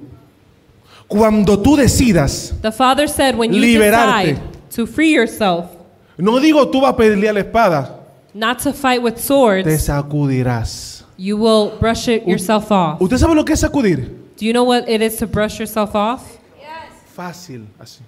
[1.09, 4.35] cuando tú decidas, The father said, when you Liberarte.
[4.35, 4.41] decide
[4.73, 5.71] to free yourself,
[6.19, 7.99] no digo tú vas a pelear la espada,
[8.35, 11.05] not to fight with swords, te sacudirás.
[11.23, 13.01] You will brush it yourself off.
[13.01, 13.99] ¿Usted sabe lo que es sacudir?
[14.37, 16.23] Do you know what it is to brush yourself off?
[17.15, 18.01] Fácil, así.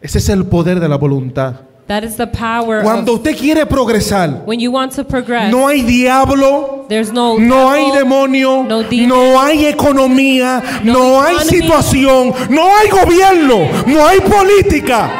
[0.00, 1.54] Ese es el poder de la voluntad.
[1.86, 5.50] That is the power Cuando of usted quiere progresar, when you want to progress.
[5.50, 11.22] no hay diablo, there's no no hay demonio, no demon, no hay economía, no no
[11.22, 11.50] hay economy.
[11.60, 15.10] situación, no hay gobierno, no hay política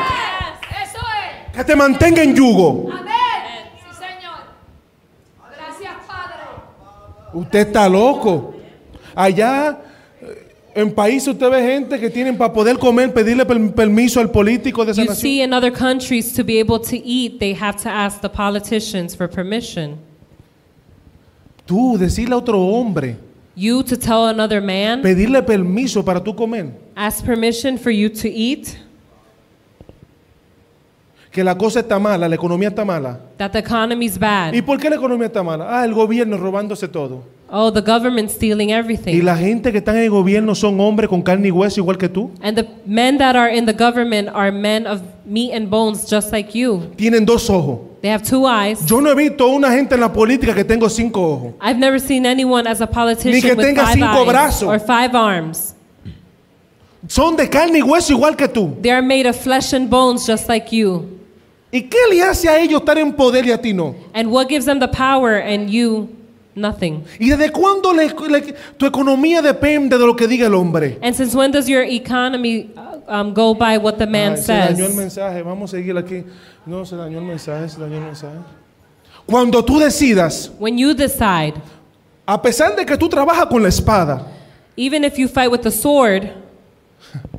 [0.83, 1.57] Eso es.
[1.57, 2.89] que te mantenga en yugo.
[2.93, 3.13] Amén.
[3.77, 4.39] Sí, Señor.
[5.57, 6.45] Gracias, Padre.
[7.35, 8.55] Usted está loco.
[9.15, 9.79] Allá
[10.21, 14.31] eh, en países usted ve gente que tienen para poder comer, pedirle per- permiso al
[14.31, 15.21] político de esa You nación.
[15.23, 19.15] see, in other countries, to be able to eat, they have to ask the politicians
[19.17, 19.97] for permission.
[21.67, 23.17] Tú decirle a otro hombre,
[23.55, 28.27] You to tell another man, pedirle permiso para tú comer, ask permission for you to
[28.29, 28.79] eat,
[31.33, 33.19] que la cosa está mala, la economía está mala.
[33.39, 34.53] that the economy's bad.
[34.53, 35.67] ¿Y por qué la economía está mala?
[35.69, 37.25] Ah, el gobierno robándose todo.
[37.51, 39.23] Oh, the government's stealing Y everything.
[39.25, 42.09] la gente que está en el gobierno son hombres con carne y hueso igual que
[42.09, 42.31] tú.
[42.43, 46.33] And the men that are in the government are men of meat and bones just
[46.33, 46.83] like you.
[46.97, 47.81] Tienen dos ojos.
[48.03, 48.85] They have two eyes.
[48.87, 51.55] Yo no he visto una gente en la política que tengo cinco ojos.
[51.63, 54.69] I've never seen anyone as a Ni que politician with tenga five cinco eyes brazos.
[54.69, 55.75] or five arms.
[57.07, 58.77] Son de carne y hueso igual que tú.
[58.81, 61.12] They are made of flesh and bones just like you.
[61.75, 63.95] ¿Y qué le hace a ellos estar en poder y a ti no?
[64.15, 66.09] And what gives them the power and you
[66.55, 67.03] nothing?
[67.19, 70.99] ¿Y desde cuándo le- le- tu economía depende de lo que diga el hombre?
[71.03, 74.53] And since when does your economy uh, um, go by what the man Ay, se
[74.53, 74.97] dañó el says?
[74.97, 75.43] mensaje.
[75.43, 76.25] Vamos a seguir aquí.
[76.67, 78.37] No, se dañó el mensaje, se dañó el mensaje.
[79.25, 81.55] Cuando tú decidas, When you decide,
[82.27, 84.27] a pesar de que tú trabajas con la espada,
[84.77, 86.29] even if you fight with the sword,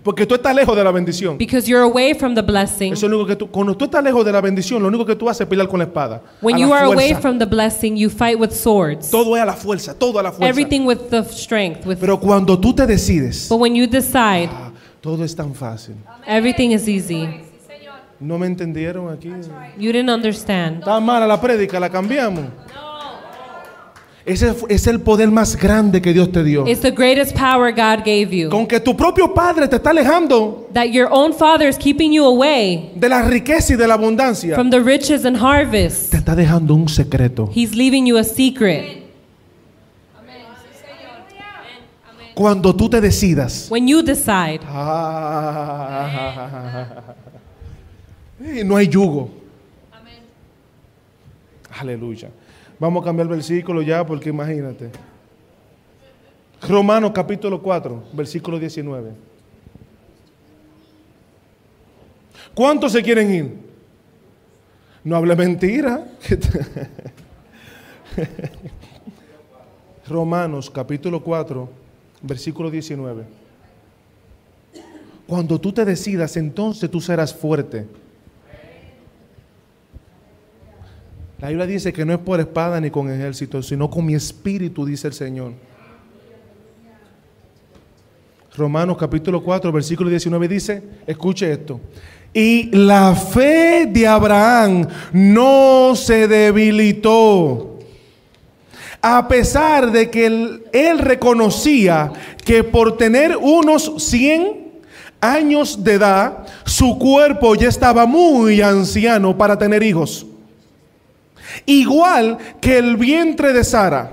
[0.04, 1.38] porque tú estás lejos de la bendición.
[1.38, 4.04] because you're away from the blessing, Eso es lo único que tú, cuando tú estás
[4.04, 6.22] lejos de la bendición, lo único que tú haces es pelear con la espada.
[6.42, 7.22] when a you la are away fuerza.
[7.22, 9.10] from the blessing, you fight with swords.
[9.10, 10.50] Todo es a la fuerza, todo a la fuerza.
[10.50, 11.86] Everything with the strength.
[11.86, 15.96] With, Pero cuando tú te decides, but when you decide, ah, todo es tan fácil.
[16.28, 17.28] everything is easy.
[18.20, 19.30] ¿No me entendieron aquí?
[19.78, 20.80] You didn't understand.
[20.80, 22.46] Está mala la prédica, la cambiamos.
[24.26, 26.66] Ese es el poder más grande que Dios te dio.
[26.66, 28.50] It's the greatest power God gave you.
[28.50, 32.24] Con que tu propio padre te está alejando That your own father is keeping you
[32.24, 36.12] away de la riqueza y de la abundancia, from the riches and harvest.
[36.12, 37.50] te está dejando un secreto.
[37.54, 39.04] He's leaving you a secret.
[42.34, 45.94] Cuando tú te decidas, When you decide, ah,
[48.66, 49.30] no hay yugo.
[51.80, 52.30] Aleluya.
[52.84, 54.90] Vamos a cambiar el versículo ya porque imagínate.
[56.68, 59.12] Romanos capítulo 4, versículo 19.
[62.54, 63.54] ¿Cuántos se quieren ir?
[65.02, 66.06] No hable mentira.
[70.06, 71.70] Romanos capítulo 4,
[72.22, 73.24] versículo 19.
[75.26, 77.88] Cuando tú te decidas, entonces tú serás fuerte.
[81.44, 84.86] La Biblia dice que no es por espada ni con ejército, sino con mi espíritu,
[84.86, 85.52] dice el Señor.
[88.56, 91.82] Romanos capítulo 4, versículo 19 dice, escuche esto.
[92.34, 97.78] Y la fe de Abraham no se debilitó.
[99.02, 100.26] A pesar de que
[100.72, 102.10] él, reconocía
[102.46, 104.80] que por tener unos 100
[105.20, 110.28] años de edad, su cuerpo ya estaba muy anciano para tener hijos.
[111.66, 114.12] Igual que el vientre de Sara.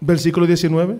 [0.00, 0.92] Versículo 19.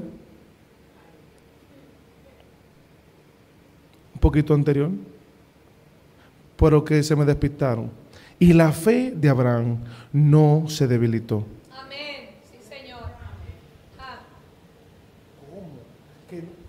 [4.14, 4.90] Un poquito anterior.
[6.56, 7.90] Pero que se me despistaron.
[8.38, 9.78] Y la fe de Abraham
[10.12, 11.46] no se debilitó.
[11.72, 12.30] Amén.
[12.50, 13.02] Sí, Señor.
[13.98, 14.20] Ah,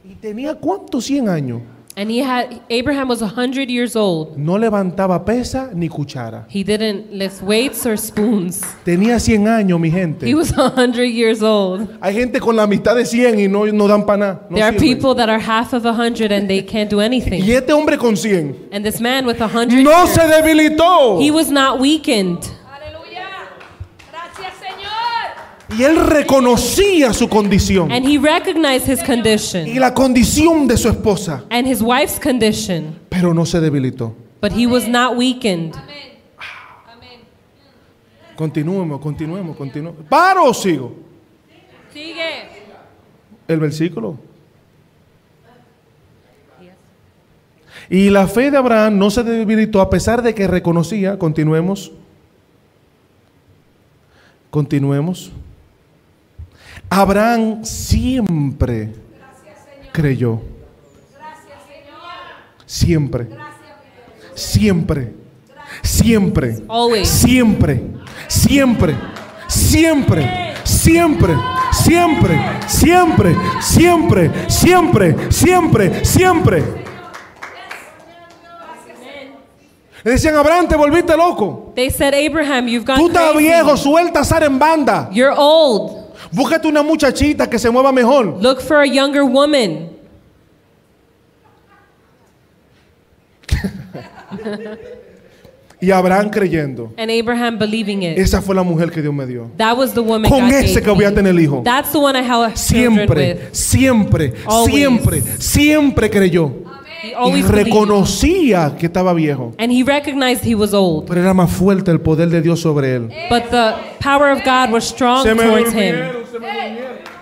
[0.04, 1.62] ¿Y tenía cuántos 100 años?
[1.98, 4.38] And he had Abraham was 100 years old.
[4.38, 6.46] No levantaba pesa ni cuchara.
[6.48, 8.62] He didn't lift weights or spoons.
[8.86, 10.26] Tenía 100 años, mi gente.
[10.26, 11.90] He was 100 years old.
[12.02, 14.42] Hay gente con la mitad de 100 y no, no dan para nada.
[14.50, 14.96] no There are sirven.
[14.96, 17.44] people that are half of 100 and they can't do Y anything.
[17.44, 21.20] este hombre con 100 And this man with 100 no years, se debilitó.
[21.22, 22.40] he was not weakened.
[25.78, 30.90] Y él reconocía su condición And he recognized his y condition la condición de su
[30.90, 34.14] esposa, and his wife's condition, pero no se debilitó.
[34.42, 35.74] but he was not weakened.
[38.36, 40.04] Continuemos, continuemos, continuemos.
[40.10, 40.96] ¿Paro o sigo?
[41.94, 42.50] Sigue.
[43.48, 44.18] El versículo.
[47.90, 51.92] Y la fe de Abraham no se debilitó a pesar de que reconocía, continuemos,
[54.50, 55.32] continuemos.
[56.94, 58.90] Abraham siempre
[59.94, 60.42] creyó.
[62.66, 63.28] Siempre.
[64.36, 65.14] Siempre.
[65.82, 66.58] Siempre.
[66.68, 67.08] Always.
[67.08, 67.82] Siempre.
[68.28, 68.96] Siempre.
[69.48, 70.54] Siempre.
[70.66, 71.38] Siempre.
[71.72, 72.38] Siempre.
[72.68, 73.36] Siempre.
[73.60, 74.32] Siempre.
[74.50, 75.32] Siempre.
[75.32, 76.06] Siempre.
[76.06, 76.64] Siempre.
[80.04, 81.72] Le decían, Abraham, te volviste loco.
[81.76, 83.48] They said, Abraham, you've Tú gone estás crazy.
[83.48, 85.10] viejo, suelta a Sara en banda.
[85.14, 86.01] You're old.
[86.32, 88.42] Búscate una muchachita que se mueva mejor.
[88.42, 89.90] Look for a younger woman.
[95.82, 96.94] Y Abraham creyendo.
[96.96, 98.18] And Abraham believing it.
[98.18, 99.50] Esa fue la mujer que Dios me dio.
[99.58, 101.64] That was the woman Con God ese gave que voy a tener hijo.
[101.66, 103.54] That's the one I have Siempre, with.
[103.54, 104.74] siempre, Always.
[104.76, 106.52] siempre, siempre creyó.
[107.34, 109.54] Y reconocía que estaba viejo.
[109.58, 111.08] And he recognized he was old.
[111.08, 113.10] Pero era más fuerte el poder de Dios sobre él.
[113.28, 116.21] But the power of God was strong towards him.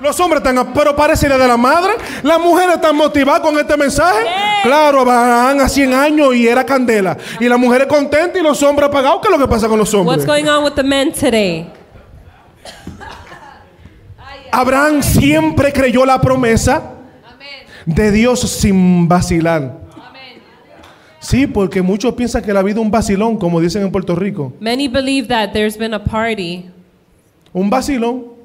[0.01, 1.93] Los hombres están, pero parece de la madre.
[2.24, 4.26] Las mujeres están motivadas con este mensaje.
[4.64, 7.18] Claro, Abraham a 100 años y era candela.
[7.39, 9.20] Y las mujeres contentas y los hombres apagados.
[9.22, 10.18] ¿Qué es lo que pasa con los hombres?
[10.18, 11.72] What's going on with the men today?
[14.51, 16.82] Abraham siempre creyó la promesa
[17.86, 19.78] de Dios sin vacilar.
[21.20, 24.53] Sí, porque muchos piensan que la vida es un vacilón, como dicen en Puerto Rico.
[24.60, 26.70] Many believe that there's been a party,
[27.51, 28.38] Un vacilón.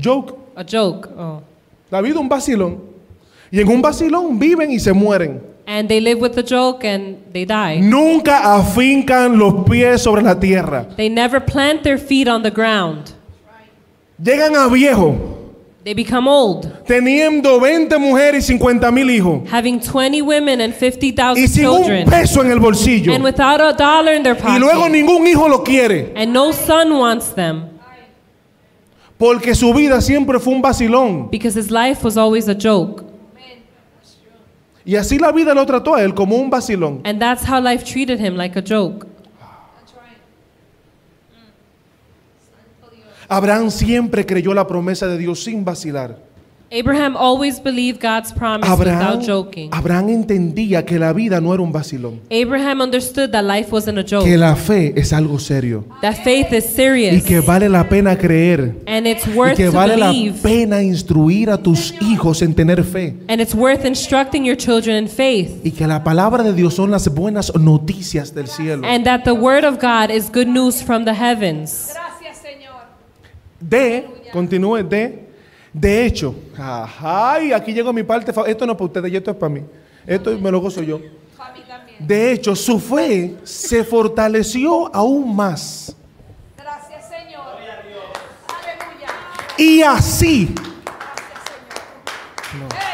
[0.00, 0.34] Joke.
[0.56, 1.42] a joke, oh.
[1.90, 2.80] La vida un vacilón.
[3.50, 5.40] Y en un vacilón viven y se mueren.
[5.66, 7.80] and they live with the joke and they die.
[7.80, 10.86] Nunca afincan los pies sobre la tierra.
[10.96, 13.12] They never plant their feet on the ground.
[14.22, 15.16] Llegan a viejo,
[15.84, 19.42] They become old, teniendo 20 mujeres y 50 mil hijos.
[19.50, 23.12] having 20 women and 50,000 Y sin un children, peso en el bolsillo.
[23.14, 24.92] and without a dollar in their Y luego pocket.
[24.92, 26.12] ningún hijo lo quiere.
[26.16, 27.70] And no son wants them
[29.24, 31.30] Porque su vida siempre fue un vacilón.
[31.30, 33.02] because his life was always a joke.
[34.84, 37.00] Y así la vida lo trató a él como un vacilón.
[37.06, 39.06] And that's how life treated him like a joke.
[43.26, 46.18] Abraham siempre creyó la promesa de Dios sin vacilar.
[46.76, 49.70] Abraham always believed God's promise Abraham, without joking.
[49.72, 52.20] Abraham entendía que la vida no era un vacilón.
[52.32, 55.84] Abraham understood that life wasn't a joke, Que la fe es algo serio.
[56.02, 58.74] that faith is Y serious, que vale la pena creer.
[58.88, 60.12] and it's Y worth que to vale la
[60.42, 63.14] pena instruir a tus hijos en tener fe.
[63.28, 66.90] and it's worth instructing your children in faith, Y que la palabra de Dios son
[66.90, 68.84] las buenas noticias del cielo.
[68.84, 71.92] and that the word of God is good news from the heavens.
[71.94, 72.82] Gracias, Señor.
[73.60, 75.20] De, continúe, de,
[75.74, 79.36] de hecho, ay, aquí llegó mi parte, esto no es para ustedes, y esto es
[79.36, 79.62] para mí.
[80.06, 81.00] Esto me lo gozo yo.
[81.98, 85.96] De hecho, su fe se fortaleció aún más.
[86.56, 87.56] Gracias, Señor.
[88.46, 89.08] Aleluya.
[89.58, 90.54] Y así,
[92.72, 92.93] Hey.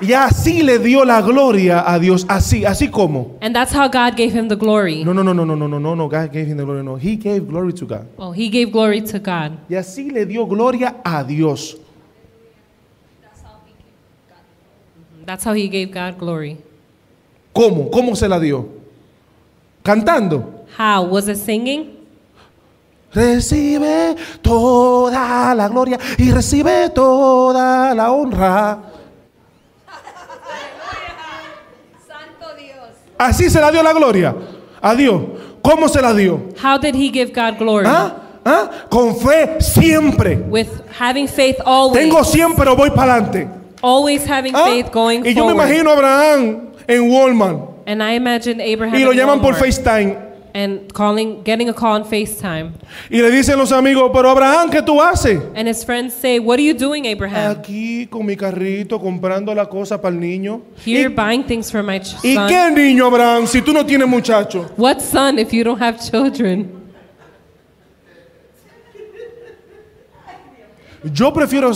[0.00, 2.26] Y así le dio la gloria a Dios.
[2.28, 3.38] Así, así como.
[3.40, 5.04] And that's how God gave him the glory.
[5.04, 6.82] No, no, no, no, no, no, no, no, no, God gave him the glory.
[6.82, 8.06] No, he gave glory to God.
[8.18, 9.58] Oh, he gave glory to God.
[9.68, 11.76] Y así le dio gloria a Dios.
[15.26, 16.58] That's how he gave God glory.
[17.54, 17.90] ¿Cómo?
[17.90, 18.68] ¿Cómo se la dio?
[19.82, 20.66] Cantando.
[20.76, 21.04] How?
[21.04, 21.94] Was it singing?
[23.12, 28.82] Recibe toda la gloria y recibe toda la honra.
[32.06, 32.90] Santo Dios.
[33.24, 34.34] Así se la dio la gloria
[34.80, 35.22] a Dios.
[35.62, 36.40] ¿Cómo se la dio?
[36.62, 37.86] How did he give God glory?
[37.88, 38.16] ¿Ah?
[38.44, 38.70] ¿Ah?
[38.90, 40.36] Con fe siempre.
[40.48, 40.68] With
[40.98, 41.98] having faith always.
[41.98, 43.48] Tengo 100 pero voy para adelante.
[43.82, 44.64] always having ¿Ah?
[44.64, 49.04] faith going Y yo me imagino a Abraham en Walmart and I imagine Abraham y
[49.04, 50.16] lo llaman por FaceTime
[50.56, 52.72] and calling, getting a call on FaceTime.
[53.10, 55.40] y le dicen los amigos, pero Abraham, ¿qué tú haces?
[55.56, 57.50] And his friends say, What are you doing, Abraham?
[57.58, 60.60] Aquí con mi carrito comprando la cosa para el niño.
[60.86, 62.48] Here ¿Y, buying things for my ch- y son.
[62.48, 64.70] qué niño, Abraham, si tú no tienes muchacho?
[64.76, 66.82] What son if you don't have children?
[71.12, 71.70] Yo prefiero,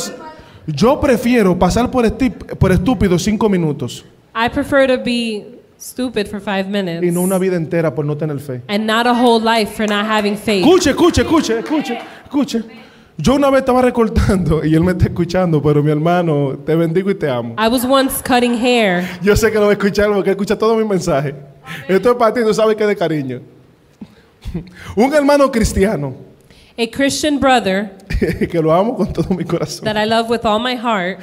[0.67, 4.05] yo prefiero pasar por, esti- por estúpido cinco minutos
[4.35, 8.17] I prefer to be stupid for five minutes y no una vida entera por no
[8.17, 8.63] tener fe.
[8.69, 10.65] and not a whole life for not having faith.
[10.65, 12.63] Escuche, escuche, escuche, escuche, escuche.
[13.21, 17.11] Yo una vez estaba recortando y él me está escuchando, pero mi hermano, te bendigo
[17.11, 17.55] y te amo.
[17.59, 19.05] I was once cutting hair.
[19.23, 21.35] Yo sé que lo va a escuchar porque escucha todo mi mensaje.
[21.89, 23.41] Esto es para ti, tú sabes que es de cariño.
[24.97, 26.15] Un hermano cristiano,
[26.79, 27.91] A Christian brother
[28.51, 29.85] que lo amo con todo mi corazón.
[29.85, 31.19] that I love with all my heart,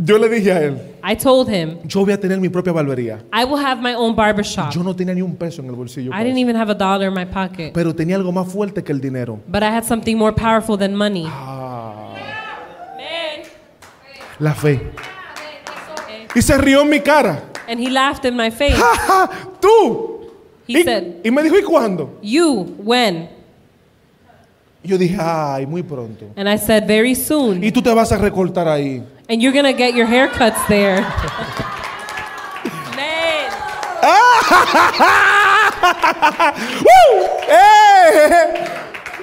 [0.00, 3.18] Yo le dije a él, I told him, yo voy a tener mi propia barbería.
[3.32, 4.70] I will have my own barbershop.
[4.70, 6.12] Yo no tenía ni un peso en el bolsillo.
[6.12, 6.40] I didn't eso.
[6.48, 9.40] even have a dollar in my pocket, Pero tenía algo más fuerte que el dinero.
[9.48, 11.26] but I had something more powerful than money.
[14.38, 14.80] La fe.
[16.34, 17.42] Y se rió en mi cara.
[17.68, 18.76] And he laughed in my face.
[18.76, 19.30] ¡Ja, ja!
[19.60, 20.20] ¡Tú!
[20.68, 22.18] He y, said, y me dijo, ¿y cuándo?
[22.22, 23.28] You, when?
[24.84, 26.26] Yo dije, ay, muy pronto.
[26.36, 27.64] And I said, Very soon.
[27.64, 29.02] Y tú te vas a recortar ahí.
[29.28, 31.00] And you're gonna get your haircuts there.
[32.96, 33.50] Man.
[34.02, 34.38] ¡Uh!
[37.48, 38.64] ¡Eh!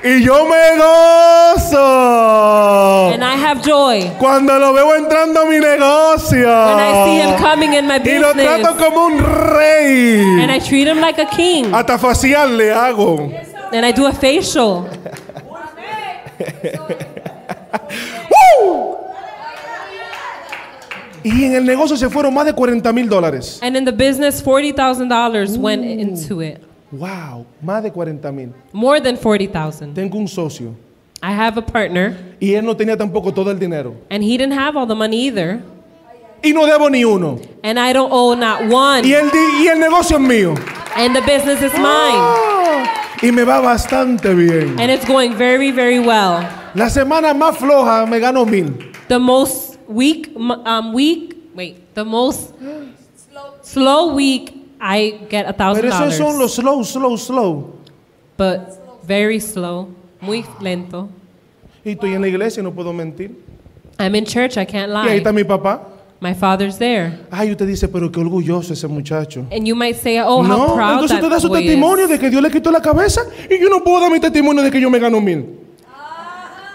[0.03, 1.81] Y yo me gozo.
[3.11, 6.45] And I have joy Cuando lo veo entrando a mi negocio.
[6.45, 8.77] when I see him coming in my y lo trato business.
[8.77, 9.17] como un
[9.55, 10.21] rey.
[10.43, 11.73] And I treat him like a king.
[11.73, 13.31] Hasta facial le hago.
[13.73, 14.87] And I do a facial.
[21.25, 23.59] Y en el negocio se fueron más de 40 mil dólares.
[23.63, 26.59] And in the business, $40,000 went into it.
[26.91, 28.53] Wow, más de 40 mil.
[28.71, 29.93] More than 40,000.
[29.95, 30.75] Tengo un socio
[31.23, 33.95] I have a partner, y él no tenía tampoco todo el dinero.
[34.11, 35.59] and he didn't have all the money either.
[36.43, 37.39] Y no debo ni uno.
[37.63, 39.01] And I don't owe not one.
[39.03, 39.31] Y el,
[39.63, 40.53] y el negocio es mío.
[40.95, 42.19] And the business is mine.
[42.21, 42.83] Ah,
[43.23, 44.79] Y me va bastante bien.
[44.79, 46.47] And it's going very, very well.
[46.75, 48.91] La semana más floja me gano mil.
[49.07, 52.53] The most weak, um, week, wait, the most
[53.61, 56.39] slow week, I get a thousand Pero esos son dollars.
[56.39, 57.75] los slow, slow, slow.
[58.37, 59.89] But very slow,
[60.21, 61.09] muy lento.
[61.83, 63.31] Y estoy en la iglesia y no puedo mentir.
[63.99, 65.17] I'm in church, I can't Y ahí lie.
[65.17, 65.81] está mi papá.
[66.19, 67.19] My father's there.
[67.29, 69.45] Ay, usted dice, pero qué orgulloso ese muchacho.
[69.51, 72.05] And you might say, oh, how no, proud entonces that usted da su boy testimonio
[72.05, 72.09] is.
[72.09, 74.71] de que Dios le quitó la cabeza y yo no puedo dar mi testimonio de
[74.71, 75.45] que yo me gano mil.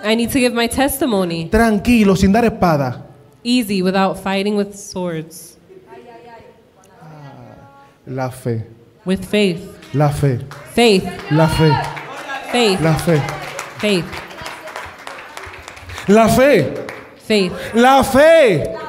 [0.02, 1.48] I need to give my testimony.
[1.50, 3.02] Tranquilo, sin dar espada.
[3.42, 5.56] Easy, without fighting with swords.
[7.02, 8.64] Ah, la fe,
[9.04, 9.60] With faith.
[9.94, 10.38] la fe,
[10.74, 11.04] Faith.
[11.30, 11.70] la fe,
[12.52, 12.80] Faith.
[12.80, 13.20] la fe,
[13.78, 14.04] Faith.
[16.08, 16.64] la fe,
[17.26, 17.52] Faith.
[17.74, 18.79] la fe.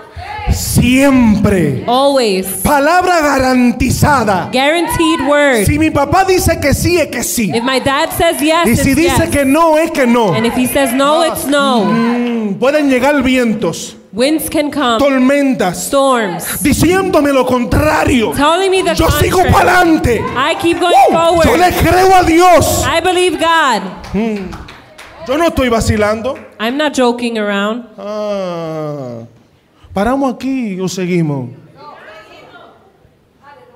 [0.49, 1.83] Siempre.
[1.87, 2.45] Always.
[2.63, 4.49] Palabra garantizada.
[4.51, 5.65] Guaranteed word.
[5.65, 7.51] Si mi papá dice que sí, es que sí.
[7.53, 9.29] If my dad says yes, Y si it's dice yes.
[9.29, 10.33] que no, es que no.
[10.33, 11.85] And if he says no, it's no.
[11.85, 14.97] Mm, pueden llegar vientos, Winds can come.
[14.99, 16.61] tormentas, Storms.
[16.61, 18.31] diciéndome lo contrario.
[18.33, 19.53] Telling me the Yo sigo contrary.
[19.53, 20.21] para adelante.
[20.35, 21.59] I keep going Yo forward.
[21.59, 22.85] le creo a Dios.
[22.85, 23.81] I believe God.
[25.27, 26.35] Yo no estoy vacilando.
[26.59, 27.85] I'm not joking around.
[27.97, 29.19] Ah,
[29.93, 31.49] ¿Paramos aquí o seguimos?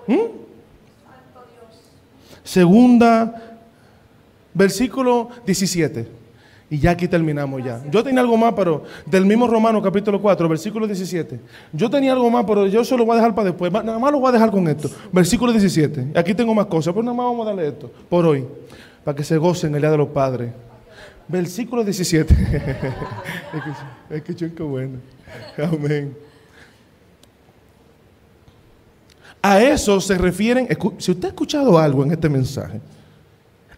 [0.08, 0.36] ¿Mm?
[2.44, 3.58] Segunda,
[4.54, 6.08] versículo 17.
[6.70, 7.84] Y ya aquí terminamos ya.
[7.92, 11.40] Yo tenía algo más, pero del mismo Romano capítulo 4, versículo 17.
[11.74, 13.72] Yo tenía algo más, pero yo se lo voy a dejar para después.
[13.72, 14.90] Nada más lo voy a dejar con esto.
[15.12, 16.14] Versículo 17.
[16.16, 18.46] Aquí tengo más cosas, pero nada más vamos a darle esto por hoy.
[19.04, 20.52] Para que se gocen el día de los padres.
[21.28, 22.34] Versículo 17.
[24.10, 25.00] es que, es bueno.
[25.58, 26.16] Amén.
[29.42, 30.68] A eso se refieren.
[30.98, 32.82] Si usted ha escuchado algo en este mensaje,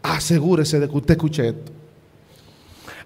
[0.01, 1.71] asegúrese de que usted escuche esto.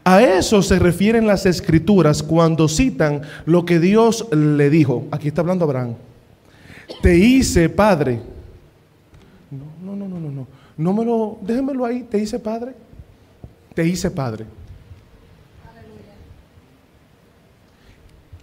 [0.03, 5.07] A eso se refieren las escrituras cuando citan lo que Dios le dijo.
[5.11, 5.95] Aquí está hablando Abraham.
[7.01, 8.19] Te hice padre.
[9.49, 10.47] No, no, no, no, no, no.
[10.77, 12.73] No me lo, déjemelo ahí, te hice padre.
[13.73, 14.45] Te hice padre.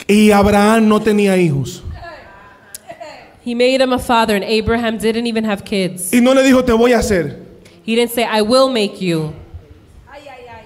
[0.09, 1.83] Y Abraham no tenía hijos.
[3.45, 6.13] He made him a father, and Abraham didn't even have kids.
[6.13, 7.37] Y no le dijo, te voy a hacer.
[7.85, 9.33] He didn't say, I will make you.
[10.11, 10.65] Ay, ay, ay.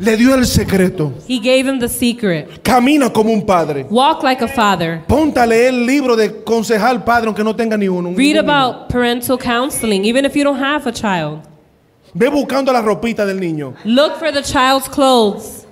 [0.00, 1.12] Le dio el secreto.
[1.28, 2.62] He gave him the secret.
[2.64, 3.84] Camina como un padre.
[3.88, 5.02] Walk like a father.
[5.06, 8.08] Ponte a leer el libro de concejal padre, aunque no tenga ni uno.
[8.08, 8.70] un- Read ningún niño.
[8.72, 11.42] about parental counseling, even if you don't have a child.
[12.14, 13.74] Ve buscando la ropita del niño.
[13.84, 15.66] Look for the child's clothes.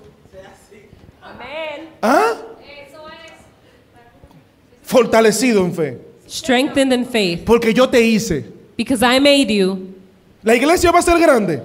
[2.02, 2.34] ¿Ah?
[4.86, 5.98] Fortalecido en fe.
[6.28, 7.44] Strengthened in faith.
[7.44, 8.44] Porque yo te hice.
[8.76, 9.94] Because I made you.
[10.42, 11.60] La iglesia va a ser grande.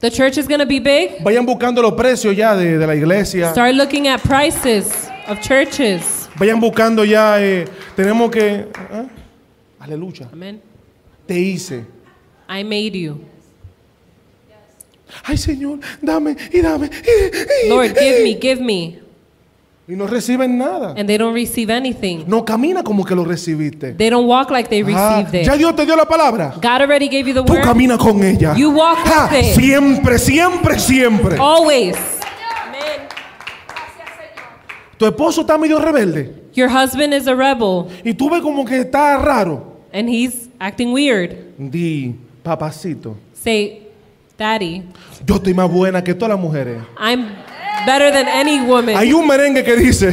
[0.00, 1.22] The church is going to be big.
[1.22, 3.50] Vayan buscando los precios ya de, de la iglesia.
[3.52, 6.28] Start looking at prices of churches.
[6.38, 7.36] Vayan buscando ya.
[7.40, 8.66] eh, tenemos que.
[8.74, 9.06] ¿ah?
[9.80, 10.28] Aleluya.
[10.32, 10.60] Amen.
[11.26, 11.84] Te hice.
[12.48, 13.18] I made you.
[15.24, 16.86] Ay, Señor, dame y dame.
[16.90, 18.98] y- y- Lord, give me, give me.
[19.86, 20.94] Y no reciben nada.
[20.96, 22.24] And they don't receive anything.
[22.26, 23.92] No camina como que lo recibiste.
[23.92, 25.58] They don't walk like they Ah, received ya it.
[25.58, 26.54] Dios te dio la palabra.
[26.56, 27.62] God already gave you the Tú word.
[27.64, 28.54] camina con ella.
[28.56, 29.54] You walk Ah, with it.
[29.54, 31.36] siempre, siempre, siempre.
[31.38, 31.96] Always.
[34.96, 36.44] Tu esposo está medio rebelde.
[36.54, 39.74] Your husband is a rebel Y tú ves como que está raro.
[39.92, 41.36] and he's acting weird.
[41.58, 43.82] Di, papacito, Say,
[44.38, 44.82] Daddy,
[45.26, 46.78] yo estoy más buena que todas las mujeres.
[46.98, 47.26] I'm
[47.86, 48.96] better than any woman.
[48.96, 50.10] Hay un merengue que dice,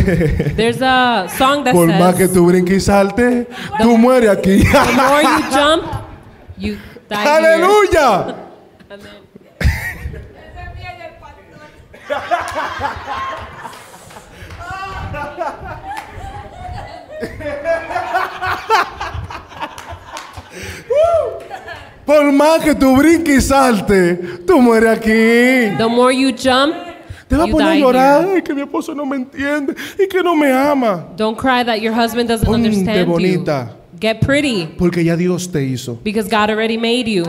[0.55, 3.47] There's a song that por más que says, tú brinques y saltes,
[3.81, 4.63] tú mueres aquí.
[4.63, 5.83] the more you jump,
[6.57, 6.77] you
[7.09, 7.29] die here.
[7.29, 8.35] Aleluya.
[22.05, 25.11] Por más que tú brinques y saltes, tú mueres aquí.
[25.77, 26.75] The more you jump,
[27.31, 30.21] Te vas a poner a llorar, ay, que mi esposo no me entiende y que
[30.21, 31.07] no me ama.
[31.15, 33.69] Don't cry that your husband doesn't Ponte understand bonita.
[33.93, 33.99] you.
[34.01, 35.97] Get pretty Porque ya Dios te hizo.
[36.03, 37.23] because God already made you.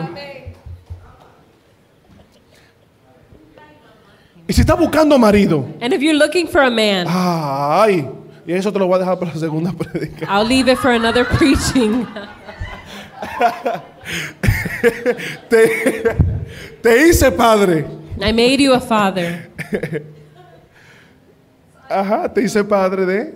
[4.49, 8.05] Y si estás buscando marido, And if you're looking for a man, ay,
[8.45, 10.27] y eso te lo voy a dejar para la segunda predica.
[10.29, 12.07] I'll leave it for another preaching.
[15.49, 16.17] Te,
[16.83, 17.87] te hice padre.
[18.23, 19.51] I made you a father.
[21.89, 23.35] Ajá, te hice padre de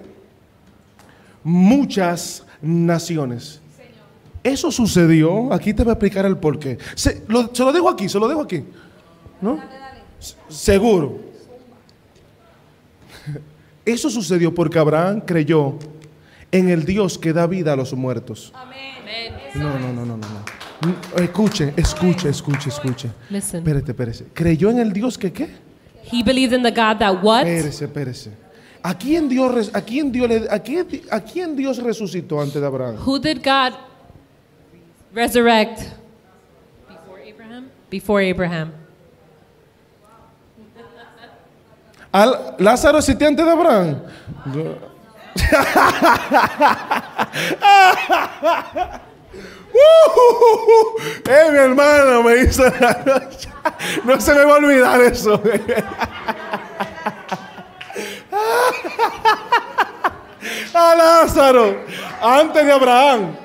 [1.43, 3.61] muchas naciones.
[4.43, 6.78] Eso sucedió, aquí te voy a explicar el porqué.
[6.95, 8.64] Se lo, se lo dejo aquí, se lo dejo aquí.
[9.41, 9.61] ¿No?
[10.49, 11.18] Seguro.
[13.84, 15.78] Eso sucedió porque Abraham creyó
[16.53, 18.53] en el Dios que da vida a los muertos.
[19.55, 20.16] No, no, no, no, no.
[20.16, 20.66] no.
[20.81, 23.11] Mm, Escuche, escuche, escuche, escuche.
[23.31, 23.59] Listen.
[23.61, 24.24] Espérate, espérate.
[24.35, 25.49] ¿Creyó en el Dios que qué?
[26.12, 27.47] He believed in the God that what?
[27.47, 28.31] Espérese, espérese.
[28.83, 32.66] ¿A quién Dios, a quién Dios, le- a quién, a quién Dios resucitó antes de
[32.66, 32.97] Abraham?
[33.05, 33.72] Who did God
[35.12, 35.81] resurrect?
[36.89, 37.64] Before Abraham?
[37.91, 38.72] Before Abraham.
[42.12, 44.03] ¿Al- ¿Lázaro existía antes de Abraham?
[49.77, 50.99] Uh,
[51.29, 53.49] eh, mi hermano me hizo la noche.
[54.05, 55.43] No se me va a olvidar eso.
[60.74, 61.85] A Lázaro,
[62.22, 63.37] antes de Abraham.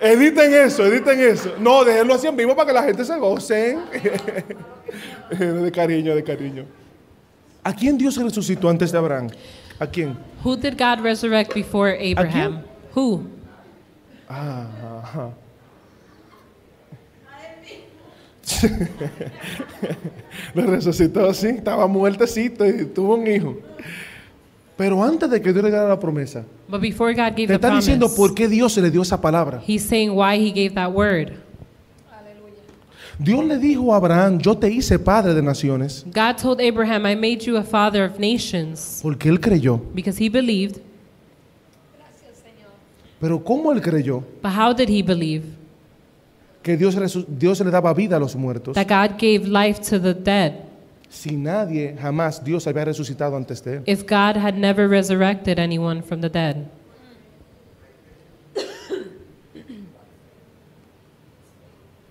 [0.00, 1.54] Editen eso, editen eso.
[1.58, 3.78] No, déjenlo así en vivo para que la gente se goce.
[5.38, 6.64] de cariño, de cariño.
[7.64, 9.28] ¿A quién Dios resucitó antes de Abraham?
[9.78, 10.16] ¿A quién?
[10.44, 12.62] Who did God resurrect before Abraham?
[12.94, 13.37] Who?
[14.28, 15.30] Ajá.
[20.54, 23.56] Lo resucitó, sí, estaba muertecito y tuvo un hijo.
[24.76, 27.54] Pero antes de que Dios le diera la promesa, But before God te gave the
[27.54, 29.60] está promise, diciendo por qué Dios se le dio esa palabra.
[29.66, 31.32] He's saying why He gave that word.
[33.20, 37.16] Dios le dijo a Abraham, yo te hice padre de naciones, God told Abraham, I
[37.16, 39.80] made you a father of nations porque él creyó.
[39.92, 40.80] because he believed.
[43.20, 45.44] Pero ¿cómo él creyó But how did he believe?
[46.62, 48.74] que Dios, resu- Dios le daba vida a los muertos?
[48.74, 50.52] That God gave life to the dead.
[51.08, 53.82] Si nadie, jamás Dios había resucitado antes de él.
[53.86, 56.66] If God had never resurrected anyone from the dead.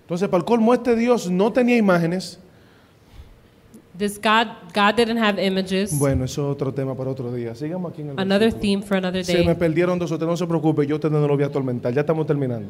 [0.04, 2.40] Entonces, para el colmo, este Dios no tenía imágenes.
[3.98, 5.98] This God, God didn't have images.
[5.98, 7.56] Bueno, eso es otro tema para otro día.
[7.56, 8.62] Sigamos aquí en el Another versículo.
[8.62, 9.56] theme for another Se me day.
[9.56, 11.92] perdieron dos o tres, no se preocupe, yo te no lo voy a atormentar.
[11.94, 12.70] Ya estamos terminando.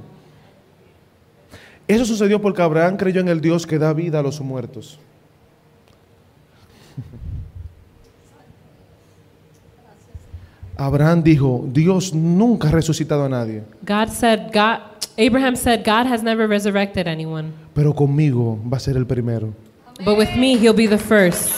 [1.88, 5.00] Eso sucedió porque Abraham creyó en el Dios que da vida a los muertos.
[10.78, 14.80] Abraham dijo, Dios nunca ha resucitado a nadie, God said, God,
[15.18, 19.54] Abraham said, God has never resurrected anyone, pero conmigo va a ser el primero.
[20.06, 21.52] But with me, he'll be the first.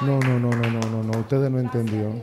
[0.00, 2.22] No, no, no, no, no, no, no, ustedes no entendieron.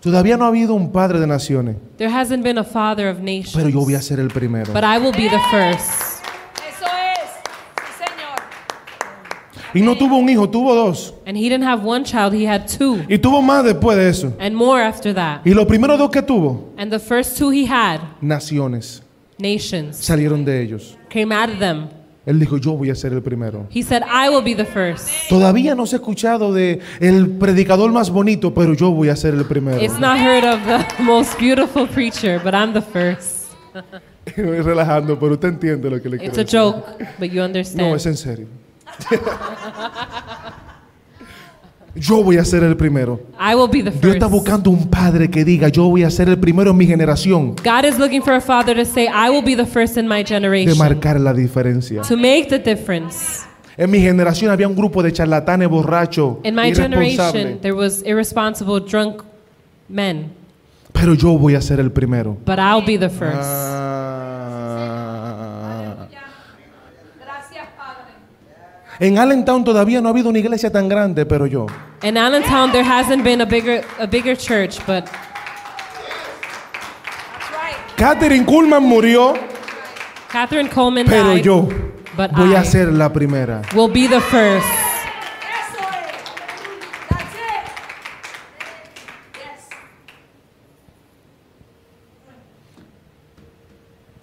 [0.00, 3.54] Todavía no ha habido un padre de naciones, There hasn't been a father of nations,
[3.54, 4.72] pero yo voy a ser el primero.
[4.72, 6.22] but I will be the first.
[6.66, 7.30] Eso es.
[7.76, 9.74] Sí, Señor.
[9.74, 11.14] Y no tuvo un hijo, tuvo dos.
[11.26, 14.32] And he didn't have one child, he had two, Y tuvo más después de eso.
[14.38, 15.40] and more after that.
[15.46, 19.02] Y los primeros dos que tuvo, And the first two he had, naciones,
[19.38, 20.96] nations, salieron de ellos.
[21.08, 21.88] came out of them.
[22.26, 23.66] Él dijo, yo voy a ser el primero.
[23.70, 25.08] He said, I will be the first.
[25.28, 29.34] Todavía no se ha escuchado de el predicador más bonito, pero yo voy a ser
[29.34, 29.78] el primero.
[29.82, 33.50] It's not heard of the most beautiful preacher, but I'm the first.
[34.36, 36.58] Relajando, pero usted entiende lo que le quiero It's a decir.
[36.60, 37.94] joke, but you No, understand.
[37.96, 38.46] es en serio.
[41.96, 43.20] yo voy a ser el primero.
[43.38, 44.32] I will be the Dios está first.
[44.32, 47.84] buscando un padre que diga, yo voy a ser el primero en mi generación God
[47.84, 50.28] is looking for a father to say, I will be the first in my de
[50.34, 50.76] generation.
[50.78, 52.02] marcar la diferencia.
[52.02, 53.44] To make the difference.
[53.76, 58.02] En mi generación había un grupo de charlatanes borrachos, In my generation, irresponsables, there was
[58.06, 59.22] irresponsible, drunk
[59.88, 60.30] men,
[60.92, 62.36] pero yo voy a ser el primero.
[62.46, 63.36] but I'll be the first.
[64.76, 66.06] Ah.
[67.20, 68.12] Gracias, Padre.
[69.04, 71.66] En Allentown todavía no ha habido una iglesia tan grande, pero yo.
[72.02, 75.04] In Allentown, there hasn't been a bigger, a bigger church, but.
[77.98, 79.34] Catherine Kuhlman murió,
[80.32, 81.68] Catherine Coleman pero died, yo
[82.16, 83.60] but voy I a ser la primera.
[83.74, 84.66] will be the first.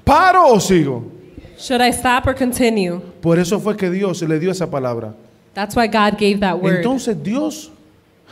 [0.04, 1.21] ¿Paro o sigo?
[1.62, 3.00] Should I stop or continue?
[3.22, 5.14] Por eso fue que Dios le dio esa palabra.
[5.54, 6.78] That's why God gave that word.
[6.78, 7.70] Entonces Dios,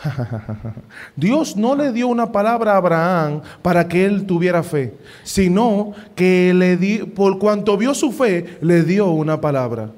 [1.15, 6.55] Dios no le dio una palabra a Abraham para que él tuviera fe, sino que
[6.55, 9.91] le di, por cuanto vio su fe, le dio una palabra.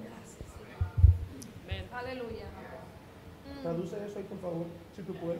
[1.93, 2.47] Aleluya.
[3.63, 5.39] Traduce eso ahí, por favor, si tú puedes.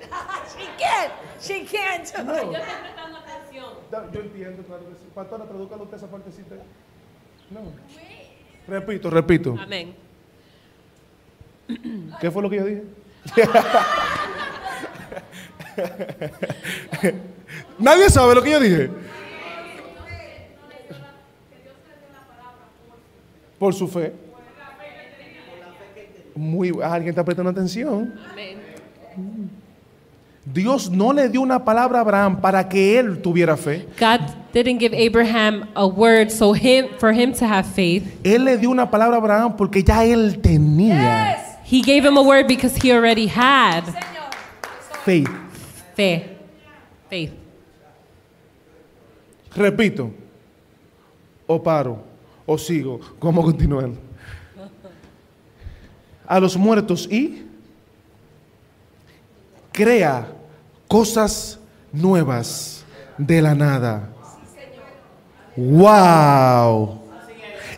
[0.54, 1.12] She can't.
[1.40, 2.12] She can't.
[3.90, 5.06] Yo entiendo, claro que sí.
[5.14, 6.54] Pastora, tradúcalo usted esa partecita.
[7.50, 7.60] No.
[8.68, 9.56] Repito, repito.
[9.58, 9.94] Amén.
[12.20, 12.82] ¿Qué fue lo que yo dije?
[17.78, 18.90] Nadie sabe lo que yo dije.
[23.58, 24.12] Por su fe.
[26.34, 28.14] Muy, alguien está prestando atención.
[30.52, 33.86] Dios no le dio una palabra a Abraham para que él tuviera fe.
[33.98, 34.20] God
[34.52, 38.02] didn't give Abraham a word so him for him to have faith.
[38.24, 41.46] Él le dio una palabra a Abraham porque ya él tenía Yes.
[41.64, 43.84] He gave him a word because he already had
[45.04, 45.24] Señor.
[45.94, 46.36] fe.
[47.08, 47.32] Faith.
[49.54, 50.12] Repito,
[51.46, 51.98] o paro,
[52.46, 53.00] o sigo.
[53.18, 53.90] ¿Cómo continuar?
[56.26, 57.42] A los muertos y
[59.72, 60.28] crea
[60.90, 61.58] cosas
[61.92, 62.84] nuevas
[63.16, 64.08] de la nada.
[65.56, 66.98] ¡Wow!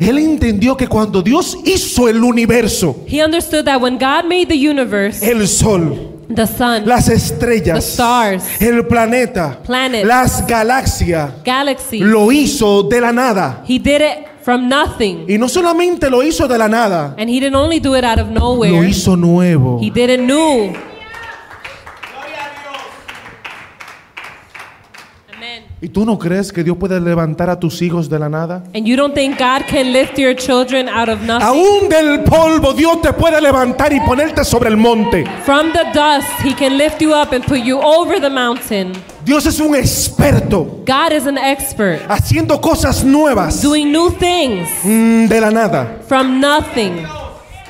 [0.01, 4.57] Él entendió que cuando Dios hizo el universo, He understood that when God made the
[4.57, 11.99] universe, el sol, the sun, las estrellas, The stars, el planeta, planets, las galaxias, galaxy,
[11.99, 13.63] lo hizo de la nada.
[13.69, 15.27] he did it from nothing.
[15.29, 18.19] Y no solamente lo hizo de la nada, And he didn't only do it out
[18.19, 18.89] of lo nowhere.
[18.89, 19.79] hizo nuevo.
[19.81, 20.73] He did it new.
[25.35, 25.63] Amen.
[25.85, 28.63] ¿Y tú no crees que Dios puede levantar a tus hijos de la nada?
[28.73, 31.45] And you don't think God can lift your children out of nothing?
[31.45, 35.25] Aún del polvo Dios te puede levantar y ponerte sobre el monte.
[35.45, 38.93] From the dust, he can lift you up and put you over the mountain.
[39.25, 45.27] Dios es un experto God is an expert, haciendo cosas nuevas doing new things mm,
[45.27, 45.99] de la nada.
[46.07, 47.05] from nothing.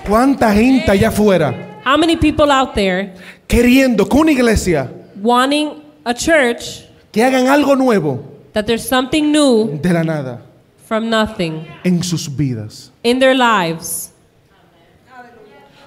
[0.06, 3.14] ¿Cuánta gente allá afuera How many people out there
[3.48, 4.90] queriendo que una iglesia
[5.22, 5.70] wanting
[6.04, 8.18] a church que hagan algo nuevo
[8.52, 10.42] that there's something new de la nada
[10.86, 12.90] from nothing en sus vidas?
[13.04, 14.10] in their lives?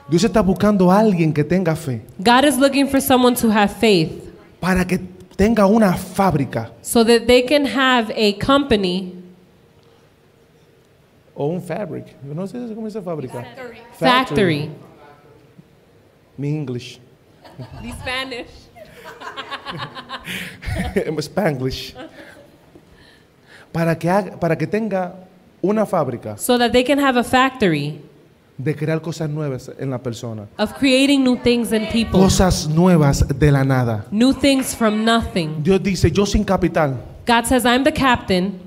[0.08, 3.74] Dios está buscando a alguien que tenga fe God is looking for someone to have
[3.74, 5.00] faith para que
[5.36, 9.14] tenga una fábrica so that they can have a company,
[11.36, 12.06] o un fabric.
[12.26, 13.46] Yo no sé cómo dice fábrica.
[14.00, 14.70] factory.
[16.38, 17.00] Mi English.
[17.82, 18.48] The Spanish.
[21.22, 21.96] Spanglish.
[23.72, 25.14] para que, haga- para que tenga
[25.62, 28.00] una fábrica so that they can have a factory
[28.58, 30.48] de crear cosas nuevas en la persona.
[30.58, 34.06] of creating new things in people, Cosas nuevas de la nada.
[34.12, 35.62] new things from nothing.
[35.62, 36.96] Dios dice, yo sin capital
[37.28, 38.60] God says, I'm the captain.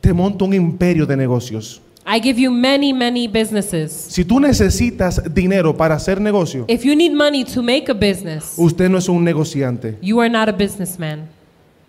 [0.00, 1.80] te monto un imperio de negocios.
[2.06, 3.90] I give you many, many businesses.
[3.92, 8.54] Si tú necesitas dinero para hacer negocio, If you need money to make a business,
[8.58, 11.28] usted no es un negociante, you are not a businessman.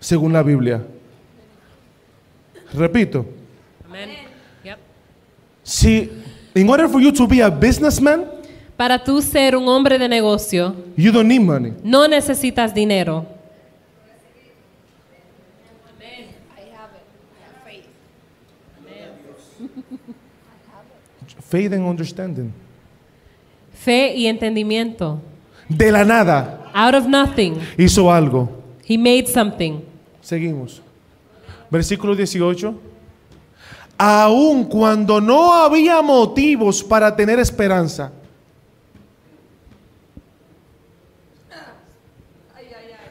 [0.00, 0.82] según la Biblia.
[2.74, 3.26] Repito,
[3.86, 4.08] Amen.
[4.64, 4.78] Yep.
[5.62, 6.10] si
[6.54, 8.24] in order for you to be a businessman,
[8.76, 11.72] Para tú ser un hombre de negocio, you don't need money.
[11.84, 13.26] no necesitas dinero.
[21.48, 22.52] Faith and understanding.
[23.72, 25.20] Fe y entendimiento.
[25.68, 28.48] De la nada Out of nothing, hizo algo.
[28.86, 29.80] he made something.
[30.20, 30.80] Seguimos.
[31.70, 32.74] Versículo 18.
[33.98, 38.12] Aun cuando no había motivos para tener esperanza.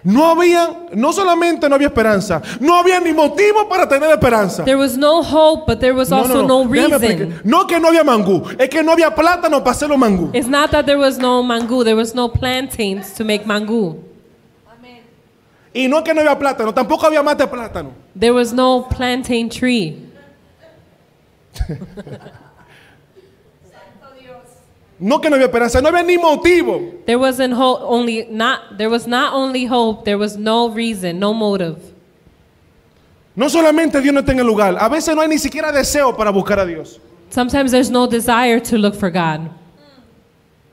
[0.05, 4.63] No había, no solamente no había esperanza, no había ni motivo para tener esperanza.
[4.63, 7.03] There was no hope, but there was also no, déjame reason.
[7.03, 7.41] explicar.
[7.43, 10.29] No que no había mangú, es que no había plátano para hacer los mangú.
[10.31, 13.97] It's not that there was no mango, there was no plantains to make mango.
[15.73, 17.89] Y no que no había plátano, tampoco había mate plátano.
[18.17, 20.03] There was no plantain tree.
[24.97, 27.05] No que no había esperanza, no había ni motivo.
[27.05, 31.33] There wasn't hope only not there was not only hope, there was no reason, no
[31.33, 31.77] motive.
[33.35, 36.15] No solamente Dios no está en el lugar, a veces no hay ni siquiera deseo
[36.15, 36.99] para buscar a Dios.
[37.29, 39.49] Sometimes there's no desire to look for God.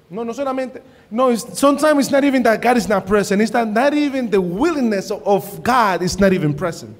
[0.08, 0.80] No, no solamente.
[1.10, 3.42] No, it's, sometimes it's not even that God is not present.
[3.42, 6.96] It's that not even the willingness of, of God is not even present.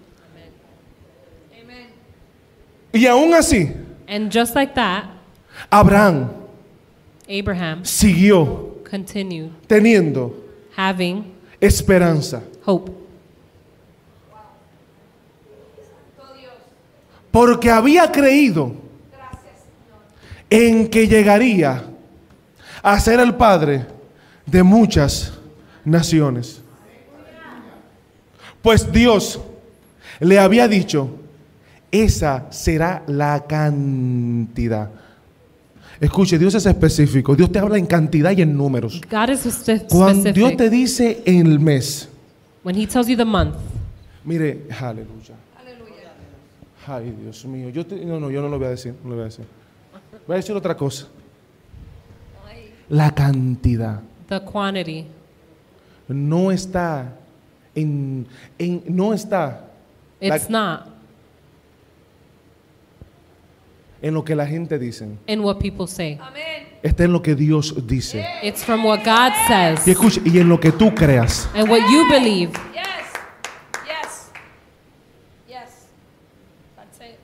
[2.93, 3.75] Y aún así,
[4.07, 5.07] And just like that,
[5.73, 6.42] Abraham
[7.33, 10.35] Abraham siguió continued teniendo
[10.77, 11.25] having
[11.61, 12.43] esperanza.
[12.67, 12.93] hope
[17.31, 18.75] Porque había creído
[20.51, 21.83] en que llegaría
[22.83, 23.87] a ser el padre
[24.45, 25.33] de muchas
[25.83, 26.61] naciones.
[28.61, 29.41] Pues Dios
[30.21, 31.09] le había dicho,
[31.91, 34.91] esa será la cantidad.
[36.03, 37.37] Escuche, Dios es específico.
[37.37, 39.01] Dios te habla en cantidad y en números.
[39.09, 40.57] God is spe- Cuando Dios specific.
[40.59, 42.09] te dice en el mes,
[42.65, 43.55] When he tells you the month,
[44.25, 45.37] mire, aleluya.
[46.89, 47.69] Ay, Dios mío.
[47.69, 48.95] Yo te- no, no, yo no lo voy a decir.
[49.05, 49.45] No lo voy a decir.
[50.27, 51.07] Voy a decir otra cosa.
[52.89, 55.07] La cantidad the quantity
[56.09, 57.13] no está
[57.77, 58.27] en,
[58.59, 59.71] en- no está
[60.21, 60.89] it's not
[64.03, 65.07] en lo que la gente dice.
[65.29, 66.19] in what people say.
[66.83, 68.27] Está en lo que Dios dice.
[68.43, 71.49] It's from what God says Y escuche, y en lo que tú creas.
[71.55, 72.51] and what you believe.
[72.75, 72.85] Yes.
[73.87, 74.31] Yes.
[75.49, 75.87] Yes.
[76.77, 77.19] That's it.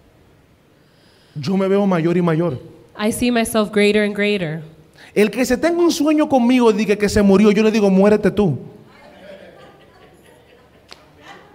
[1.35, 2.59] Yo me veo mayor y mayor.
[2.97, 4.63] I see myself greater and greater.
[5.15, 8.31] El que se tenga un sueño conmigo diga que se murió, yo le digo, muérete
[8.31, 8.57] tú.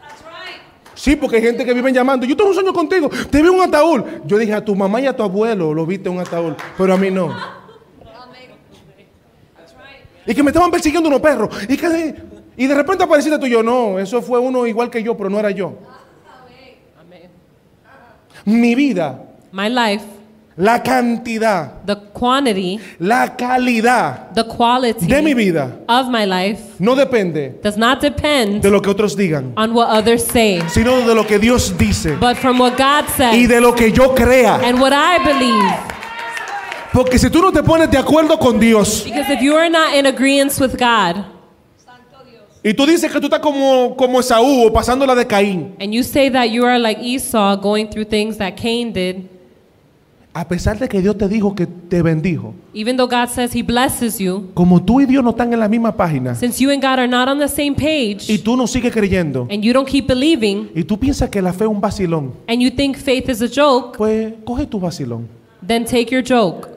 [0.01, 0.59] That's right.
[1.03, 2.25] Sí, porque hay gente que vive llamando.
[2.25, 3.09] Yo tengo un sueño contigo.
[3.29, 4.03] Te vi un ataúd.
[4.23, 6.93] Yo dije a tu mamá y a tu abuelo lo viste en un ataúd, pero
[6.93, 7.35] a mí no.
[10.25, 11.49] Y que me estaban persiguiendo unos perros.
[11.67, 12.15] Y que
[12.55, 13.61] y de repente apareciste tú y yo.
[13.61, 15.73] No, eso fue uno igual que yo, pero no era yo.
[18.45, 20.05] Mi vida, My life,
[20.55, 26.95] la cantidad, the quantity, la calidad the quality de mi vida of my life no
[26.95, 31.15] depende does not depend de lo que otros digan, on what others say, sino de
[31.15, 34.59] lo que Dios dice but from what God y says de lo que yo crea.
[34.63, 35.73] and what I believe.
[36.93, 39.95] Porque si tú no te pones de acuerdo con Dios Because if you are not
[39.95, 41.25] in agreement with God
[42.65, 45.91] y tú dices que tú estás como, como Esaú o pasando la de Caín, and
[45.91, 49.27] you say that you are like Esau going through things that Cain did,
[50.35, 53.61] a pesar de que Dios te dijo que te bendijo, even though God says he
[53.61, 56.81] blesses you, como tú y Dios no están en la misma página since you and
[56.81, 59.87] God are not on the same y page tú no sigues creyendo and you don't
[59.87, 63.29] keep believing y tú piensas que la fe es un vacilón, and you think faith
[63.29, 65.27] is a joke, pues coge tu vacilón.
[65.65, 66.69] then take your joke.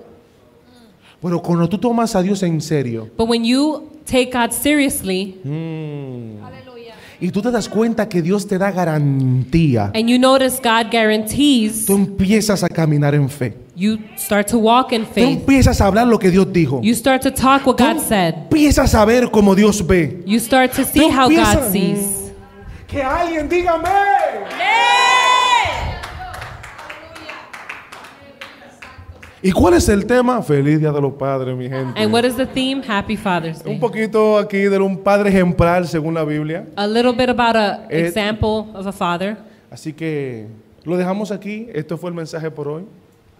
[1.22, 6.65] Pero cuando tú tomas a Dios en serio But when you take God seriously Aleluya.
[7.20, 11.86] Y tú te das cuenta que Dios te da garantía, and you notice God guarantees,
[11.86, 13.54] tú empiezas a caminar en fe.
[13.74, 15.38] you start to walk in Tú faith.
[15.40, 16.80] empiezas a hablar lo que Dios dijo.
[16.82, 18.34] You start to talk what Tú God said.
[18.34, 20.22] empiezas a ver como Dios ve.
[20.26, 21.98] You start to see Tú how God sees.
[22.86, 23.88] Que alguien dígame.
[29.46, 30.42] ¿Y cuál es el tema?
[30.42, 32.00] Feliz Día de los Padres, mi gente.
[32.02, 32.82] And what is the theme?
[32.84, 33.72] Happy Father's Day.
[33.74, 36.66] Un poquito aquí de un padre ejemplar según la Biblia.
[36.74, 39.36] A little bit about an Eh, example of a father.
[39.70, 40.48] Así que
[40.82, 41.68] lo dejamos aquí.
[41.72, 42.86] Esto fue el mensaje por hoy.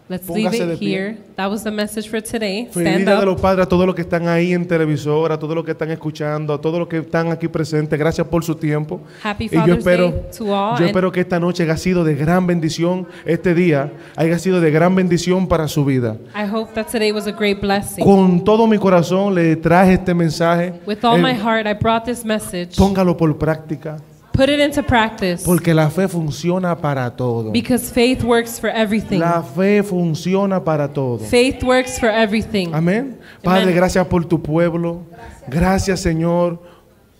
[0.08, 0.86] Let's Póngase leave de it pie.
[0.88, 1.18] here.
[1.34, 2.68] That was the message for today.
[2.70, 3.24] Feliz Stand Día de up.
[3.24, 5.90] los Padres a todos los que están ahí en televisor, a todos los que están
[5.90, 7.98] escuchando, a todos los que están aquí presentes.
[7.98, 9.00] Gracias por su tiempo.
[9.24, 11.76] Happy y yo Father's espero, Day to all, yo and- espero que esta noche haya
[11.76, 16.16] sido de gran bendición, este día haya sido de gran bendición para su vida.
[16.36, 18.04] I hope that today was a great blessing.
[18.04, 20.72] Con todo mi corazón le traje este mensaje.
[20.86, 22.76] With all Eh, my heart, I brought this message.
[22.76, 23.96] Póngalo por práctica,
[24.36, 25.42] Put it into practice.
[25.44, 27.52] porque la fe funciona para todo.
[27.52, 29.18] Because faith works for everything.
[29.18, 31.18] La fe funciona para todo.
[31.18, 32.68] Faith works for everything.
[32.74, 33.18] Amén.
[33.42, 35.02] Padre, gracias por tu pueblo.
[35.48, 36.60] Gracias, Señor,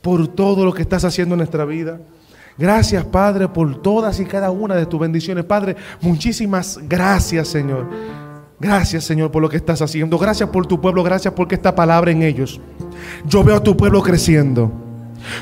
[0.03, 2.01] por todo lo que estás haciendo en nuestra vida.
[2.59, 5.45] Gracias, Padre, por todas y cada una de tus bendiciones.
[5.45, 7.89] Padre, muchísimas gracias, Señor.
[8.61, 10.19] Gracias, Señor, por lo que estás haciendo.
[10.19, 11.03] Gracias por tu pueblo.
[11.03, 12.61] Gracias porque esta palabra en ellos.
[13.25, 14.86] Yo veo a tu pueblo creciendo.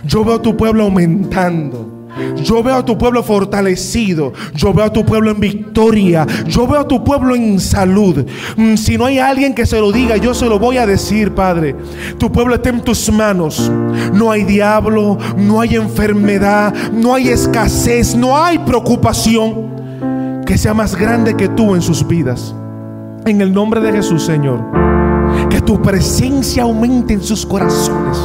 [0.05, 1.95] Yo veo a tu pueblo aumentando.
[2.43, 4.33] Yo veo a tu pueblo fortalecido.
[4.55, 6.27] Yo veo a tu pueblo en victoria.
[6.47, 8.25] Yo veo a tu pueblo en salud.
[8.57, 11.33] Mm, Si no hay alguien que se lo diga, yo se lo voy a decir,
[11.35, 11.75] Padre.
[12.19, 13.71] Tu pueblo está en tus manos.
[14.13, 19.75] No hay diablo, no hay enfermedad, no hay escasez, no hay preocupación
[20.47, 22.55] que sea más grande que tú en sus vidas.
[23.27, 24.61] En el nombre de Jesús, Señor.
[25.51, 28.19] Que tu presencia aumente en sus corazones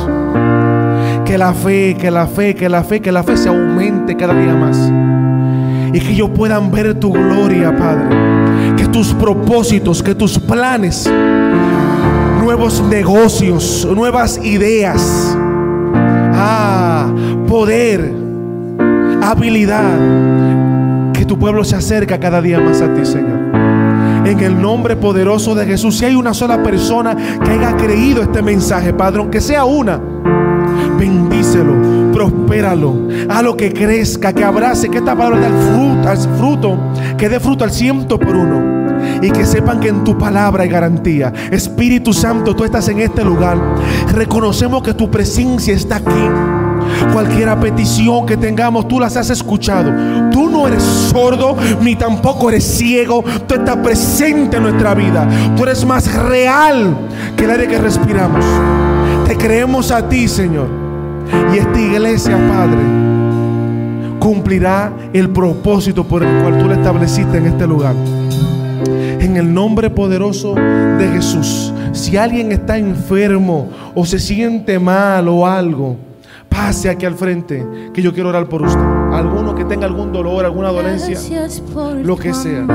[1.29, 4.33] que la fe, que la fe, que la fe, que la fe se aumente cada
[4.33, 4.75] día más.
[5.93, 8.75] Y que ellos puedan ver tu gloria, Padre.
[8.75, 11.07] Que tus propósitos, que tus planes,
[12.41, 15.37] nuevos negocios, nuevas ideas,
[16.33, 17.13] ah,
[17.47, 18.11] poder,
[19.21, 19.99] habilidad,
[21.13, 23.48] que tu pueblo se acerca cada día más a ti, Señor.
[24.29, 28.43] En el nombre poderoso de Jesús, si hay una sola persona que haya creído este
[28.43, 29.99] mensaje, Padre, aunque sea una,
[30.99, 36.77] bendícelo, prospéralo, a lo que crezca, que abrace, que esta palabra dé fruto, fruto,
[37.17, 38.77] que dé fruto al ciento por uno.
[39.19, 41.33] Y que sepan que en tu palabra hay garantía.
[41.49, 43.57] Espíritu Santo, tú estás en este lugar.
[44.13, 46.58] Reconocemos que tu presencia está aquí.
[47.13, 49.91] Cualquier petición que tengamos, tú las has escuchado.
[50.31, 53.23] Tú no eres sordo, ni tampoco eres ciego.
[53.47, 55.27] Tú estás presente en nuestra vida.
[55.55, 56.95] Tú eres más real
[57.35, 58.45] que el aire que respiramos.
[59.27, 60.67] Te creemos a ti, Señor.
[61.53, 62.79] Y esta iglesia, Padre,
[64.19, 67.95] cumplirá el propósito por el cual tú la estableciste en este lugar.
[69.19, 71.73] En el nombre poderoso de Jesús.
[71.91, 76.08] Si alguien está enfermo o se siente mal o algo,
[76.59, 78.81] pase aquí al frente que yo quiero orar por usted.
[79.13, 81.17] Alguno que tenga algún dolor, alguna dolencia,
[82.03, 82.65] lo que sea.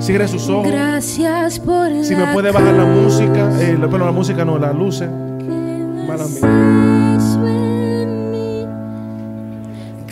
[0.00, 0.70] cierre sus ojos.
[0.70, 5.08] Gracias por Si me puede bajar la música, eh, la- música no, las luces.
[6.08, 6.24] Mala.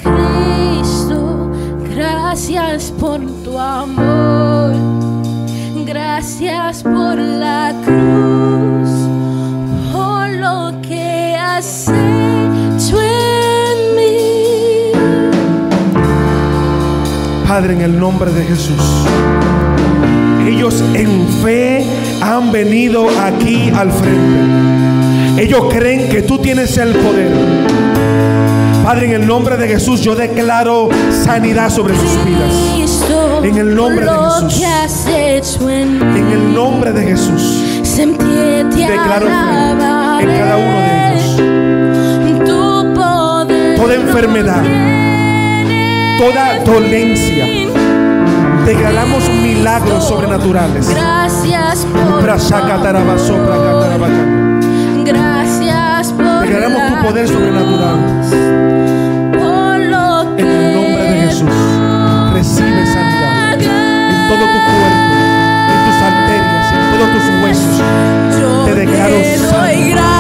[0.03, 1.51] Cristo,
[1.95, 4.73] gracias por tu amor.
[5.85, 8.91] Gracias por la cruz,
[9.93, 11.91] por lo que has
[17.53, 18.81] Padre, en el nombre de Jesús.
[20.49, 21.85] Ellos en fe
[22.23, 25.43] han venido aquí al frente.
[25.43, 27.31] Ellos creen que tú tienes el poder.
[28.83, 32.55] Padre, en el nombre de Jesús yo declaro sanidad sobre sus vidas.
[33.43, 34.63] En el nombre de Jesús.
[35.61, 37.63] en el nombre de Jesús.
[38.75, 41.37] Declaro fe en cada uno de ellos.
[43.77, 44.63] Toda enfermedad,
[46.23, 47.45] toda dolencia.
[48.65, 50.89] Declaramos milagros sobrenaturales.
[50.89, 52.23] Gracias por.
[55.05, 57.97] Gracias por Declaramos tu poder sobrenatural.
[60.39, 61.49] En el nombre de Jesús,
[62.33, 65.15] recibe sanidad en todo tu cuerpo,
[65.73, 67.77] en tus arterias, en todos tus huesos.
[68.41, 70.12] Yo Te declaro te